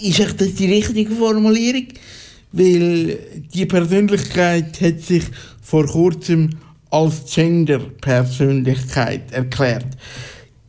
[0.00, 1.86] Ist echt das die richtige Formulierung?
[2.52, 3.18] Weil
[3.52, 5.24] die Persönlichkeit hat sich
[5.60, 6.50] vor kurzem
[6.94, 9.86] als Gender-Persönlichkeit erklärt.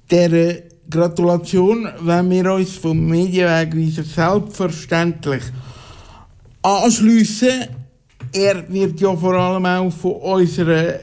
[0.10, 5.44] Der Gratulation wenn wir uns vom Medienwegweiser selbstverständlich
[6.64, 7.68] anschliessen.
[8.32, 11.00] Er wird ja vor allem auch von unserer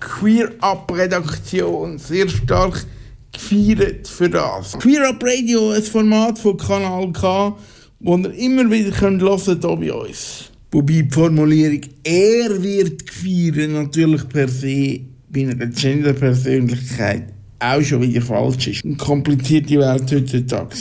[0.00, 2.86] Queer Up Redaktion sehr stark
[3.32, 4.78] gefeiert für das.
[4.78, 7.56] Queer Up Radio, ein Format von Kanal K,
[8.00, 10.53] wo ihr immer wieder hören könnt hier bei uns.
[10.74, 18.20] Wobei die Formulierung «er wird gefeiert» natürlich per se bei einer Gender-Persönlichkeit auch schon wieder
[18.20, 18.84] falsch ist.
[18.84, 20.74] Eine komplizierte Welt heutzutage.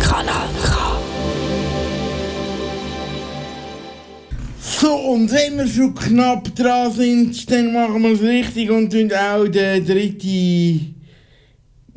[0.00, 1.00] Kanal K.
[4.60, 9.10] So, und wenn wir schon knapp dran sind, dann machen wir es richtig und tun
[9.10, 10.95] auch den dritten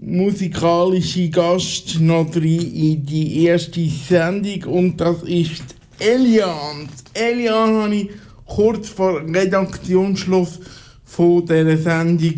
[0.02, 5.64] musikalischen Gast noch rein in die erste Sendung und das ist
[6.00, 6.88] Elian.
[7.14, 8.10] Elian habe ich
[8.46, 10.60] kurz vor Redaktionsschluss
[11.04, 12.36] von dieser Sendung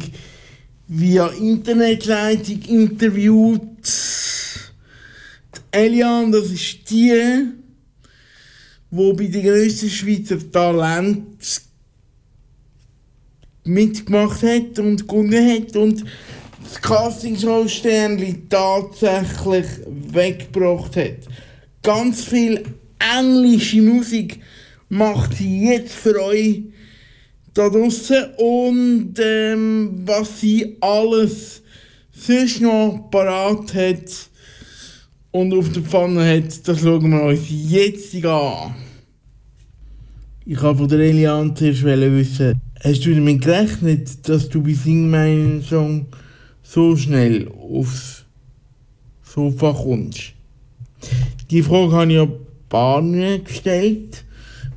[0.88, 3.62] via Internetleitung interviewt.
[5.56, 7.46] Die Elian, das ist die,
[8.90, 11.62] wo bei den grössten Schweizer Talent
[13.64, 16.04] mitgemacht hat und gewonnen hat und
[16.72, 21.28] das Castingshow Sternli tatsächlich weggebracht hat.
[21.84, 22.64] Ganz viel
[23.18, 24.40] englische Musik
[24.88, 26.64] macht sie jetzt für euch
[27.54, 31.62] da draussen und ähm, was sie alles
[32.14, 34.30] sonst noch parat hat
[35.32, 38.76] und auf der Pfanne hat, das schauen wir uns jetzt an.
[40.46, 45.10] Ich habe von der Elian zuerst wissen, hast du damit gerechnet, dass du bei Sing
[45.10, 46.08] meinen Song
[46.74, 48.24] so schnell aufs
[49.24, 50.34] Sofa kommst?
[51.50, 52.28] Die Frage habe ich ja
[52.70, 54.24] Barne gestellt,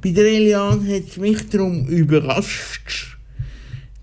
[0.02, 3.16] Bei der Eliane hat es mich darum überrascht.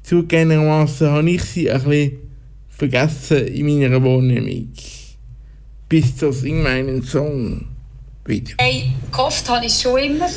[0.04, 2.18] Zugegebenermaßen habe ich sie ein bisschen
[2.70, 4.74] vergessen in meiner Wahrnehmung.
[5.90, 7.66] Bis zu Sing meinen Song
[8.26, 8.54] wieder.
[8.58, 10.30] Hey, gehofft habe ich schon immer,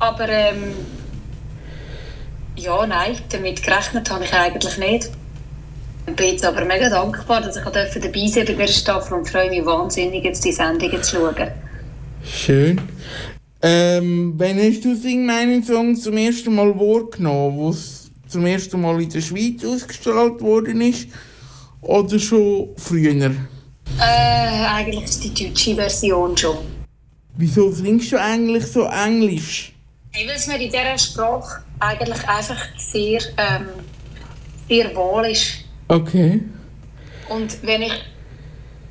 [0.00, 0.64] aber ähm,
[2.56, 5.10] ja, nein, damit gerechnet habe ich eigentlich nicht.
[6.08, 9.28] Ich bin jetzt aber mega dankbar, dass ich dabei sein durfte bei dieser Staffel und
[9.28, 11.50] freue mich wahnsinnig, jetzt die Sendungen zu schauen.
[12.24, 12.80] Schön.
[13.62, 18.80] Ähm, wann hast du Sing meinen Song zum ersten Mal wahrgenommen, wo es zum ersten
[18.80, 21.08] Mal in der Schweiz ausgestrahlt worden ist?
[21.80, 23.32] Oder schon früher?
[23.98, 26.58] Äh, eigentlich ist die deutsche Version schon.
[27.36, 29.72] Wieso singst du eigentlich so Englisch?
[30.12, 33.68] Ich weil es mir in dieser Sprache eigentlich einfach sehr, ähm,
[34.68, 35.65] sehr wohl ist.
[35.88, 36.42] Okay.
[37.28, 37.92] Und wenn ich.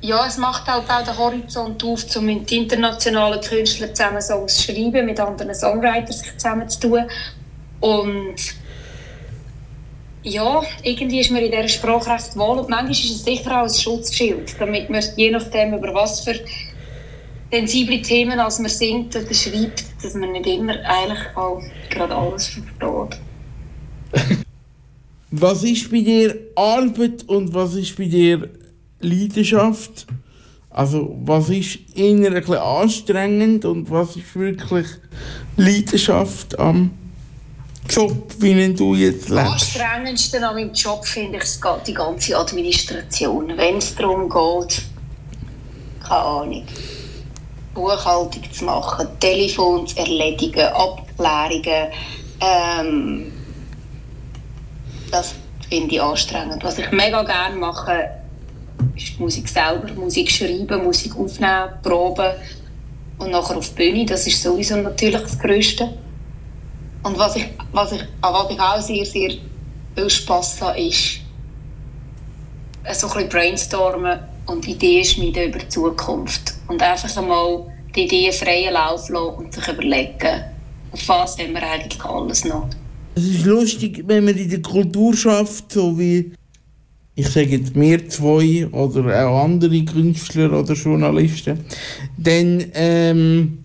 [0.02, 4.64] Ja, es macht halt auch den Horizont auf, um mit internationalen Künstlern zusammen Songs zu
[4.64, 7.04] schreiben, mit anderen Songwriters sich zusammen zu tun.
[7.80, 8.36] Und
[10.22, 13.64] ja, irgendwie ist mir in dieser Sprache recht wohl und manchmal ist es sicher auch
[13.64, 16.34] ein Schutzschild, damit man je nachdem, über was für
[17.50, 22.48] sensible Themen als man singt oder schreibt, dass man nicht immer eigentlich auch gerade alles
[22.48, 23.20] versteht.
[25.30, 28.48] Was ist bei dir Arbeit und was ist bei dir
[29.00, 30.06] Leidenschaft?
[30.70, 31.78] Also, was ist
[32.44, 34.86] bisschen anstrengend und was ist wirklich
[35.56, 36.90] Leidenschaft am
[37.88, 39.52] Job, wie du jetzt lebst?
[39.52, 43.52] anstrengendsten an meinem Job finde ich die ganze Administration.
[43.56, 44.82] Wenn es darum geht,
[46.02, 46.66] keine Ahnung,
[47.74, 51.88] Buchhaltung zu machen, Telefon zu erledigen, Abklärungen,
[52.40, 53.32] ähm,
[55.10, 55.34] das
[55.68, 56.62] finde ich anstrengend.
[56.62, 58.10] Was ich mega gerne mache,
[58.94, 62.32] ist die Musik selber, Musik schreiben, Musik aufnehmen, proben
[63.18, 64.06] und nachher auf die Bühne.
[64.06, 65.92] Das ist sowieso natürlich das Größte.
[67.02, 69.38] Und was ich, was ich, an was ich auch sehr, sehr
[69.94, 71.20] viel Spass habe, ist
[72.92, 76.54] so ein bisschen brainstormen und Ideen schmieden über die Zukunft.
[76.68, 80.44] Und einfach einmal die Ideen freien Lauf lassen und sich überlegen,
[80.92, 82.68] auf was haben wir eigentlich alles noch.
[83.18, 86.32] Es ist lustig, wenn man in der Kultur schafft, so wie
[87.14, 91.60] ich sage jetzt wir zwei oder auch andere Künstler oder Journalisten,
[92.18, 93.64] dann ähm,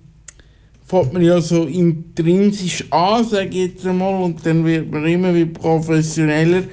[0.85, 5.35] fängt man ja so intrinsisch an, sage ich jetzt einmal, und dann wird man immer
[5.35, 6.63] wie professioneller.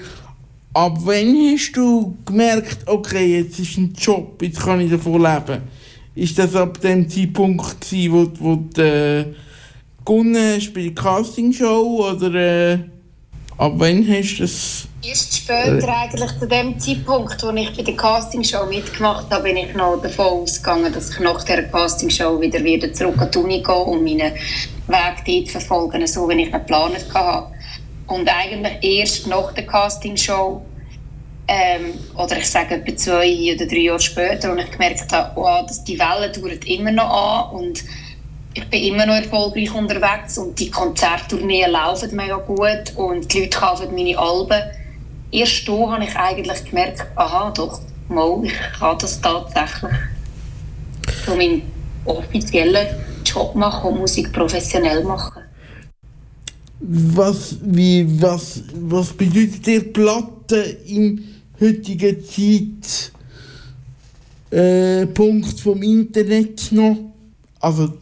[0.72, 5.62] Ab wann hast du gemerkt, okay, jetzt ist ein Job, jetzt kann ich davon leben?
[6.14, 9.24] Ist das ab dem Zeitpunkt gewesen, wo, wo äh,
[10.09, 12.79] gewonnen hast bei der Castingshow oder äh,
[13.59, 14.89] ab wann hast du das?
[15.07, 19.75] Erst später, eigentlich zu dem Zeitpunkt, wo ich bei der Castingshow mitgemacht habe, bin ich
[19.75, 23.75] noch davon ausgegangen, dass ich nach der Castingshow wieder, wieder zurück an die Uni gehe
[23.75, 27.53] und meinen Weg dort verfolgen, so wie ich ihn geplant hatte.
[28.07, 30.63] Und eigentlich erst nach der Castingshow,
[31.49, 35.67] ähm, oder ich sage etwa zwei oder drei Jahre später, und ich gemerkt habe, oh,
[35.67, 37.85] dass die Welle dauert immer noch an und
[38.55, 43.59] ich bin immer noch erfolgreich unterwegs und die Konzerttourneen laufen mega gut und die Leute
[43.59, 44.62] kaufen meine Alben.
[45.30, 49.92] Erst da habe ich eigentlich gemerkt, aha, doch, mal, ich kann das tatsächlich
[51.26, 51.62] so meinen
[52.05, 52.86] offiziellen
[53.24, 55.42] Job machen und Musik professionell machen.
[56.80, 61.22] Was, wie, was, was bedeutet dir Platte im
[61.61, 63.12] heutigen Zeit,
[64.51, 65.07] äh,
[65.62, 66.96] vom Internet noch?
[67.61, 67.92] Also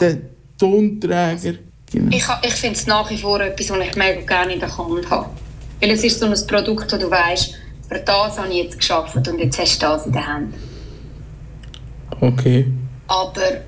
[0.00, 0.18] Der
[0.58, 1.58] Tonträger.
[1.92, 2.16] Genau.
[2.16, 5.10] Ich, ich finde es nach wie vor etwas, was ich mega gerne in der Hand
[5.10, 5.28] habe.
[5.80, 7.54] Weil es ist so ein Produkt, wo du weißt,
[7.88, 10.54] für das habe ich jetzt geschafft und jetzt hast du das in der Hand.
[12.20, 12.66] Okay.
[13.08, 13.62] Aber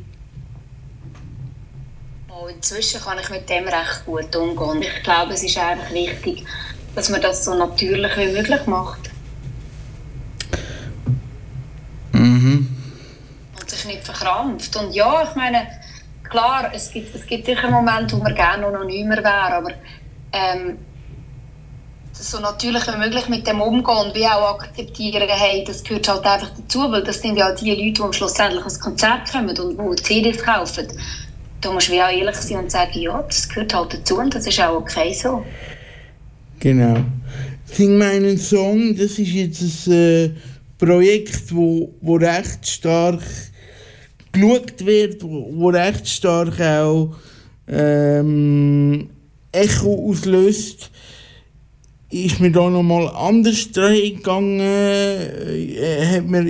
[2.62, 4.84] Inzwischen kann ich mit dem recht gut umgehen.
[4.84, 6.46] Ich glaube, es ist einfach wichtig,
[6.94, 9.10] dass man das so natürlich wie möglich macht.
[12.12, 12.70] Mhm.
[13.60, 14.76] Und sich nicht verkrampft.
[14.76, 15.70] Und ja, ich meine,
[16.24, 19.72] klar, es gibt, es gibt sicher Momente, wo man gerne anonymer wäre, aber
[20.32, 20.78] ähm,
[22.14, 26.26] so natürlich wie möglich mit dem umgehen und wie auch akzeptieren, hey, das gehört halt
[26.28, 30.04] einfach dazu, weil das sind ja die Leute, die schlussendlich ans Konzert kommen und die
[30.04, 30.88] CDs kaufen.
[31.62, 34.48] Da musst du auch ehrlich sein und sagen, ja, das gehört halt dazu und das
[34.48, 35.46] ist auch okay so.
[36.60, 36.98] Genau.
[37.66, 40.30] Sing meinen Song, das ist jetzt ein äh,
[40.78, 43.22] Projekt, wo, wo recht stark
[44.32, 47.16] geschaut wird, wo, wo recht stark auch
[47.68, 49.10] ähm,
[49.52, 50.90] Echo auslöst,
[52.10, 56.46] ist mir da nochmal anders reingegangen, äh, hat mir,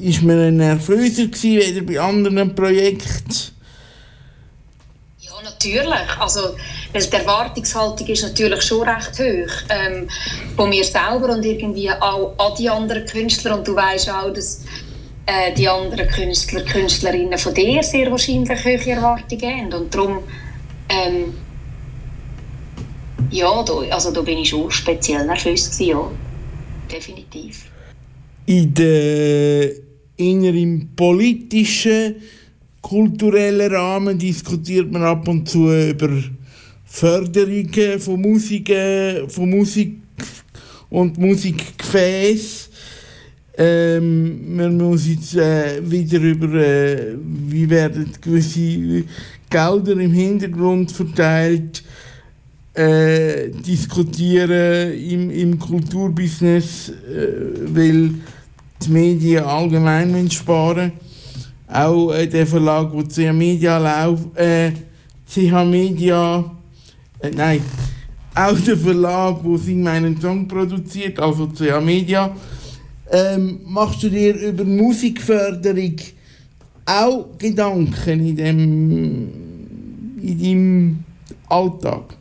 [0.00, 3.51] ist mir nervöser gewesen, weder bei anderen Projekten.
[5.64, 6.18] Natürlich.
[6.18, 6.56] Also,
[6.94, 9.52] die Erwartungshaltung ist natürlich schon recht hoch.
[9.68, 10.08] Ähm,
[10.56, 13.58] von mir selber und irgendwie auch an die anderen Künstler.
[13.58, 14.64] Und du weißt auch, dass
[15.26, 19.72] äh, die anderen Künstler, Künstlerinnen von dir sehr wahrscheinlich hohe Erwartungen haben.
[19.72, 20.18] Und darum,
[20.88, 21.34] ähm,
[23.30, 26.10] ja, da, also da bin ich schon speziell nervös gewesen, ja.
[26.90, 27.70] Definitiv.
[28.46, 29.70] In der
[30.16, 32.16] inneren politischen,
[32.82, 36.10] kulturellen Rahmen diskutiert man ab und zu über
[36.84, 38.70] Förderungen von Musik,
[39.28, 40.02] von Musik
[40.90, 42.68] und Musikgefäß.
[43.56, 47.14] Ähm, man muss jetzt äh, wieder über, äh,
[47.48, 49.04] wie werden gewisse
[49.48, 51.82] Gelder im Hintergrund verteilt,
[52.74, 58.14] äh, diskutieren im, im Kulturbusiness, äh, weil
[58.82, 60.92] die Medien allgemein sparen
[61.72, 64.72] Auch äh, der Verlag, wo CH Media läuft, äh,
[65.64, 66.44] Media,
[67.20, 67.62] äh, nein,
[68.34, 72.34] auch der Verlag, wo sie meinen Song produziert, also CH Media,
[73.10, 75.96] ähm, machst du dir über Musikförderung
[76.84, 79.28] auch Gedanken in dem
[80.22, 81.04] in deinem
[81.48, 82.16] Alltag?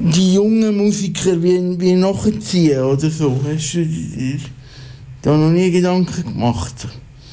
[0.00, 3.86] Die jungen Musiker wie, wie nachziehen oder so, hast du
[5.22, 6.74] da noch nie Gedanken gemacht?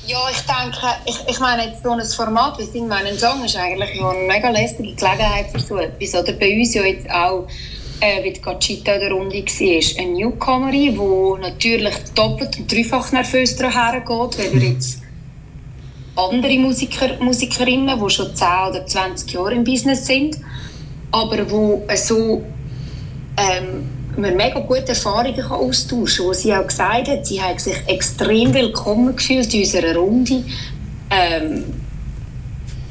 [0.07, 3.55] Ja, ich denke, ich, ich meine, jetzt so ein Format wie «Sing meinen Song» ist
[3.55, 6.15] eigentlich eine mega lästige Gelegenheit für so etwas.
[6.15, 7.47] Oder bei uns ja jetzt auch
[7.99, 13.55] äh, wie die Gacita der Runde war, eine Newcomerin, die natürlich doppelt und dreifach nervös
[13.55, 15.01] daher geht, weil wir jetzt
[16.15, 20.37] andere Musiker, Musikerinnen, die schon 10 oder 20 Jahre im Business sind,
[21.11, 22.43] aber die so
[23.37, 26.27] ähm, man mega gute Erfahrungen austauschen kann.
[26.27, 30.43] Wo sie auch gesagt hat, sie hat sich extrem willkommen gefühlt in unserer Runde.
[31.09, 31.65] Ähm,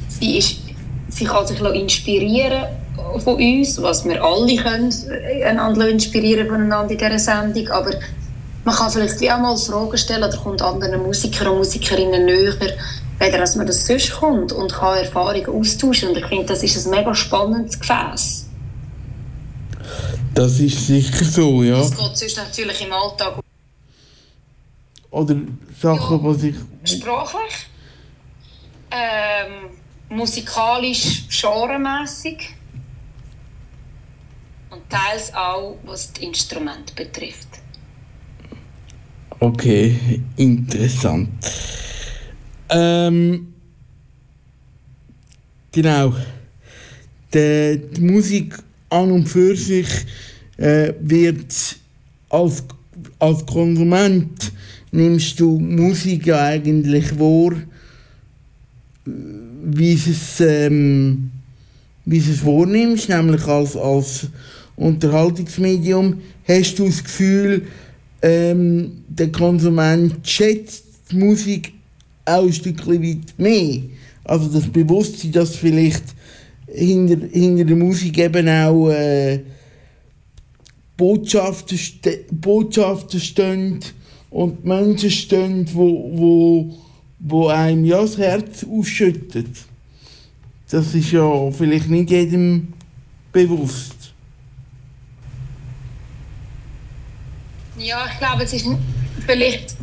[0.08, 0.56] sie, ist,
[1.08, 2.64] sie kann sich inspirieren
[3.22, 7.92] von uns, was wir alle können, äh, einander inspirieren voneinander in dieser Sendung, aber
[8.64, 12.54] man kann vielleicht auch mal Fragen stellen oder kommt anderen Musikern und Musikerinnen näher,
[13.18, 16.86] weder als man das sonst kommt und kann Erfahrungen austauschen und ich finde, das ist
[16.86, 18.47] ein mega spannendes Gefäß.
[20.34, 21.78] Das ist sicher so, ja.
[21.78, 23.40] Das geht sonst natürlich im Alltag.
[25.10, 25.36] Oder
[25.80, 26.54] Sachen, ja, die
[26.84, 26.90] ich...
[26.92, 27.66] Sprachlich,
[28.90, 29.70] ähm,
[30.08, 32.54] musikalisch, genremässig
[34.70, 37.48] und teils auch, was das Instrument betrifft.
[39.40, 41.28] Okay, interessant.
[42.68, 43.54] Ähm,
[45.70, 46.14] genau.
[47.32, 48.58] Die, die, Musik
[48.90, 49.88] an und für sich
[50.56, 51.54] äh, wird
[52.28, 52.64] als,
[53.18, 54.52] als Konsument
[54.90, 57.52] nimmst du Musik eigentlich wahr,
[59.04, 61.30] wie es, ähm,
[62.04, 64.28] wie es wahrnimmst, nämlich als, als
[64.76, 67.62] Unterhaltungsmedium, hast du das Gefühl,
[68.22, 71.72] ähm, der Konsument schätzt die Musik
[72.24, 73.80] auch ein Stück weit mehr.
[74.24, 76.04] Also das Bewusstsein, dass vielleicht
[76.72, 79.40] hinter, hinter der Musik eben auch äh,
[80.96, 83.80] Botschaften, ste Botschaften stehen
[84.30, 86.74] und Menschen stehen, wo, wo,
[87.20, 89.48] wo einem ja das Herz ausschüttet.
[90.70, 92.72] Das ist ja vielleicht nicht jedem
[93.32, 94.12] bewusst.
[97.78, 98.66] Ja, ich glaube, es ist
[99.24, 99.76] vielleicht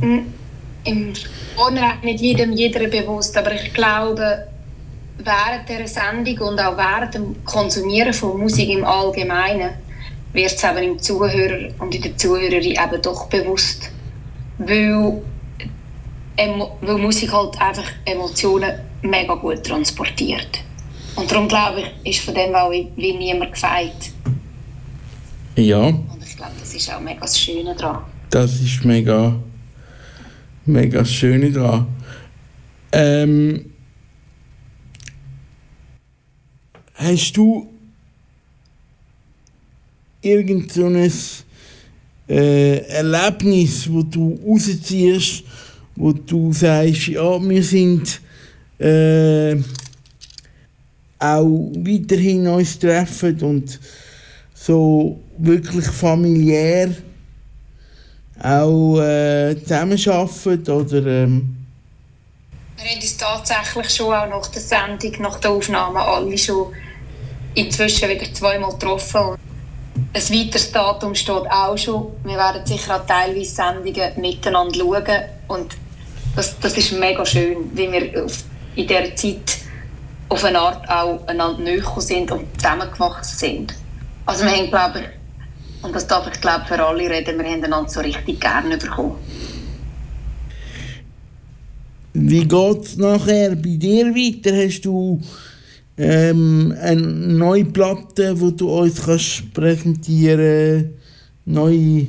[0.83, 1.13] im
[1.55, 4.47] Vornherein nicht jedem, jeder bewusst, aber ich glaube,
[5.17, 9.71] während der Sendung und auch während dem Konsumieren von Musik im Allgemeinen
[10.33, 13.89] wird es eben im Zuhörer und in der Zuhörerin eben doch bewusst,
[14.57, 15.21] weil,
[16.37, 20.63] weil Musik halt einfach Emotionen mega gut transportiert.
[21.15, 24.11] Und darum glaube ich, ist von dem auch wie, niemand gefeit.
[25.55, 25.83] Ja.
[25.83, 28.03] Und ich glaube, das ist auch mega das Schöne daran.
[28.29, 29.33] Das ist mega,
[30.65, 31.87] mega das Schöne daran.
[32.91, 33.74] Ähm,
[36.95, 37.67] hast du
[40.21, 41.11] irgend so ein
[42.27, 45.43] äh, Erlebnis, wo du rausziehst,
[45.95, 48.21] wo du sagst, ja, wir sind
[48.79, 49.55] äh,
[51.19, 53.79] auch weiterhin uns treffen und
[54.53, 56.95] so wirklich familiär
[58.41, 61.55] auch äh, zusammenarbeiten oder ähm?
[62.77, 66.73] Wir haben uns tatsächlich schon auch nach der Sendung, nach der Aufnahme alle schon
[67.55, 69.37] inzwischen wieder zweimal getroffen.
[70.13, 72.07] Ein weiteres Datum steht auch schon.
[72.23, 75.21] Wir werden sicher auch teilweise Sendungen miteinander schauen.
[75.47, 75.75] Und
[76.35, 78.27] das, das ist mega schön, wie wir
[78.75, 79.57] in dieser Zeit
[80.27, 83.73] auf eine Art auch einander näher sind und zusammengewachsen sind.
[84.25, 87.63] Also wir haben, glaube ich, und das darf ich glaube für alle reden, wir haben
[87.63, 89.15] einander so richtig gerne bekommen.
[92.13, 94.55] Wie geht es nachher bei dir weiter?
[94.55, 95.21] Hast du
[95.97, 101.05] ähm, eine neue Platte, die du uns kannst präsentieren kannst?
[101.47, 102.07] Neue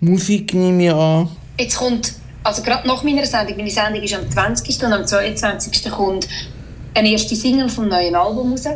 [0.00, 1.28] Musik nehme ich an.
[1.58, 2.12] Jetzt kommt,
[2.42, 4.82] also gerade nach meiner Sendung, meine Sendung ist am 20.
[4.84, 5.90] und am 22.
[5.90, 6.28] kommt
[6.94, 8.66] eine erste Single vom neuen Album raus.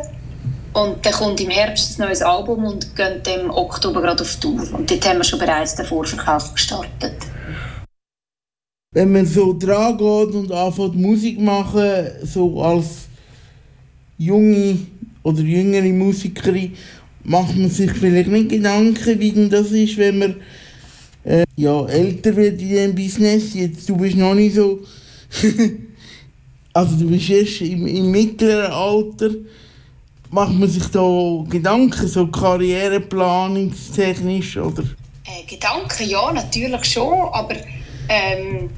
[0.73, 4.61] Und dann kommt im Herbst ein neues Album und geht im Oktober gerade auf Tour.
[4.73, 7.15] Und dort haben wir schon bereits den Vorverkauf gestartet.
[8.91, 13.08] Wenn man so dran geht und anfängt Musik machen, so als
[14.19, 14.77] junge
[15.23, 16.75] oder jüngere Musikerin,
[17.23, 20.35] macht man sich vielleicht nicht Gedanken, wie denn das ist, wenn man
[21.23, 23.55] äh, ja, älter wird in diesem Business.
[23.55, 24.81] Jetzt, du bist noch nicht so...
[26.73, 29.29] also du bist erst im, im mittleren Alter.
[30.31, 34.83] Macht man sich da Gedanken, so karriereplanungstechnisch, oder?
[35.25, 37.55] Äh, Gedanken, ja, natürlich schon, aber
[38.07, 38.69] ähm,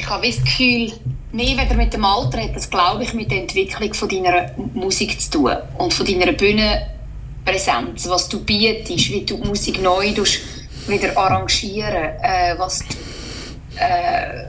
[0.00, 0.92] ich habe das Gefühl,
[1.32, 5.20] mehr weder mit dem Alter hat das, glaube ich, mit der Entwicklung von deiner Musik
[5.20, 10.14] zu tun und von deiner Bühnenpräsenz, was du bietest, wie du die Musik neu
[10.86, 12.80] wieder arrangieren, äh, was,
[13.76, 14.46] äh,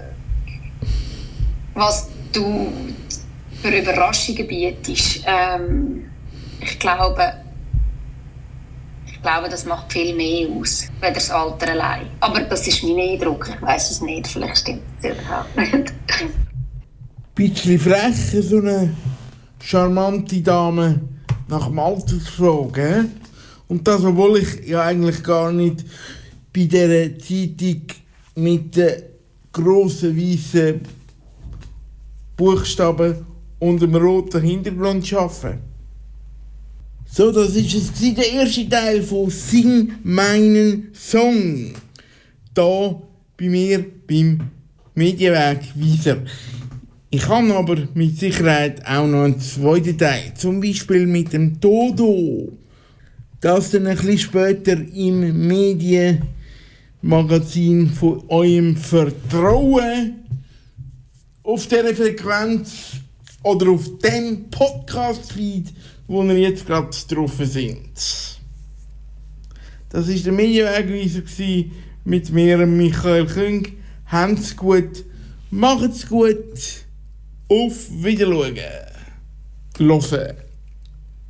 [1.74, 2.72] was du
[3.62, 5.24] für Überraschungen bietest.
[5.28, 6.10] Ähm,
[6.62, 7.34] ich glaube,
[9.22, 12.07] ich glaube, das macht viel mehr aus, als das Alter allein.
[12.22, 13.51] Aber das ist mein Eindruck.
[13.55, 14.26] Ich weiß es nicht.
[14.26, 15.93] Vielleicht stimmt es überhaupt nicht.
[17.36, 18.95] Bisschen frech, so eine
[19.61, 21.01] charmante Dame
[21.47, 23.11] nach dem Alter zu fragen.
[23.67, 25.86] Und das, obwohl ich ja eigentlich gar nicht
[26.51, 27.84] bei dieser Zeitung
[28.34, 29.03] mit den
[29.53, 30.82] grossen weißen
[32.38, 33.24] Buchstaben
[33.59, 35.59] und dem roten Hintergrund arbeite.
[37.14, 41.74] So, das ist es der erste Teil von Sing meinen Song.
[42.53, 43.01] Da
[43.38, 44.39] bei mir beim
[44.95, 46.20] Medienwegweiser.
[47.09, 50.34] Ich habe aber mit Sicherheit auch noch einen zweiten Teil.
[50.38, 52.53] Zum Beispiel mit dem Dodo.
[53.41, 60.14] Das dann ein bisschen später im Medienmagazin von eurem Vertrauen
[61.43, 62.91] auf dieser Frequenz
[63.43, 65.74] oder auf dem Podcast-Feed
[66.12, 67.93] wo wir jetzt gerade drauf sind.
[69.89, 71.70] Das war der Medienwegweiser
[72.03, 73.78] mit mir, Michael Küng.
[74.07, 75.05] Habt's gut,
[75.51, 76.86] macht's gut,
[77.47, 78.57] auf Wiedersehen.
[79.80, 80.36] Hören.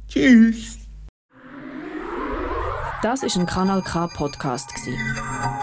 [0.08, 0.80] Tschüss.
[3.04, 4.72] Das ist ein Kanal K Podcast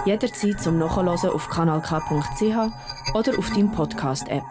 [0.05, 4.45] Jederzeit zum Nachhören auf kanalk.ch oder auf deinem Podcast App.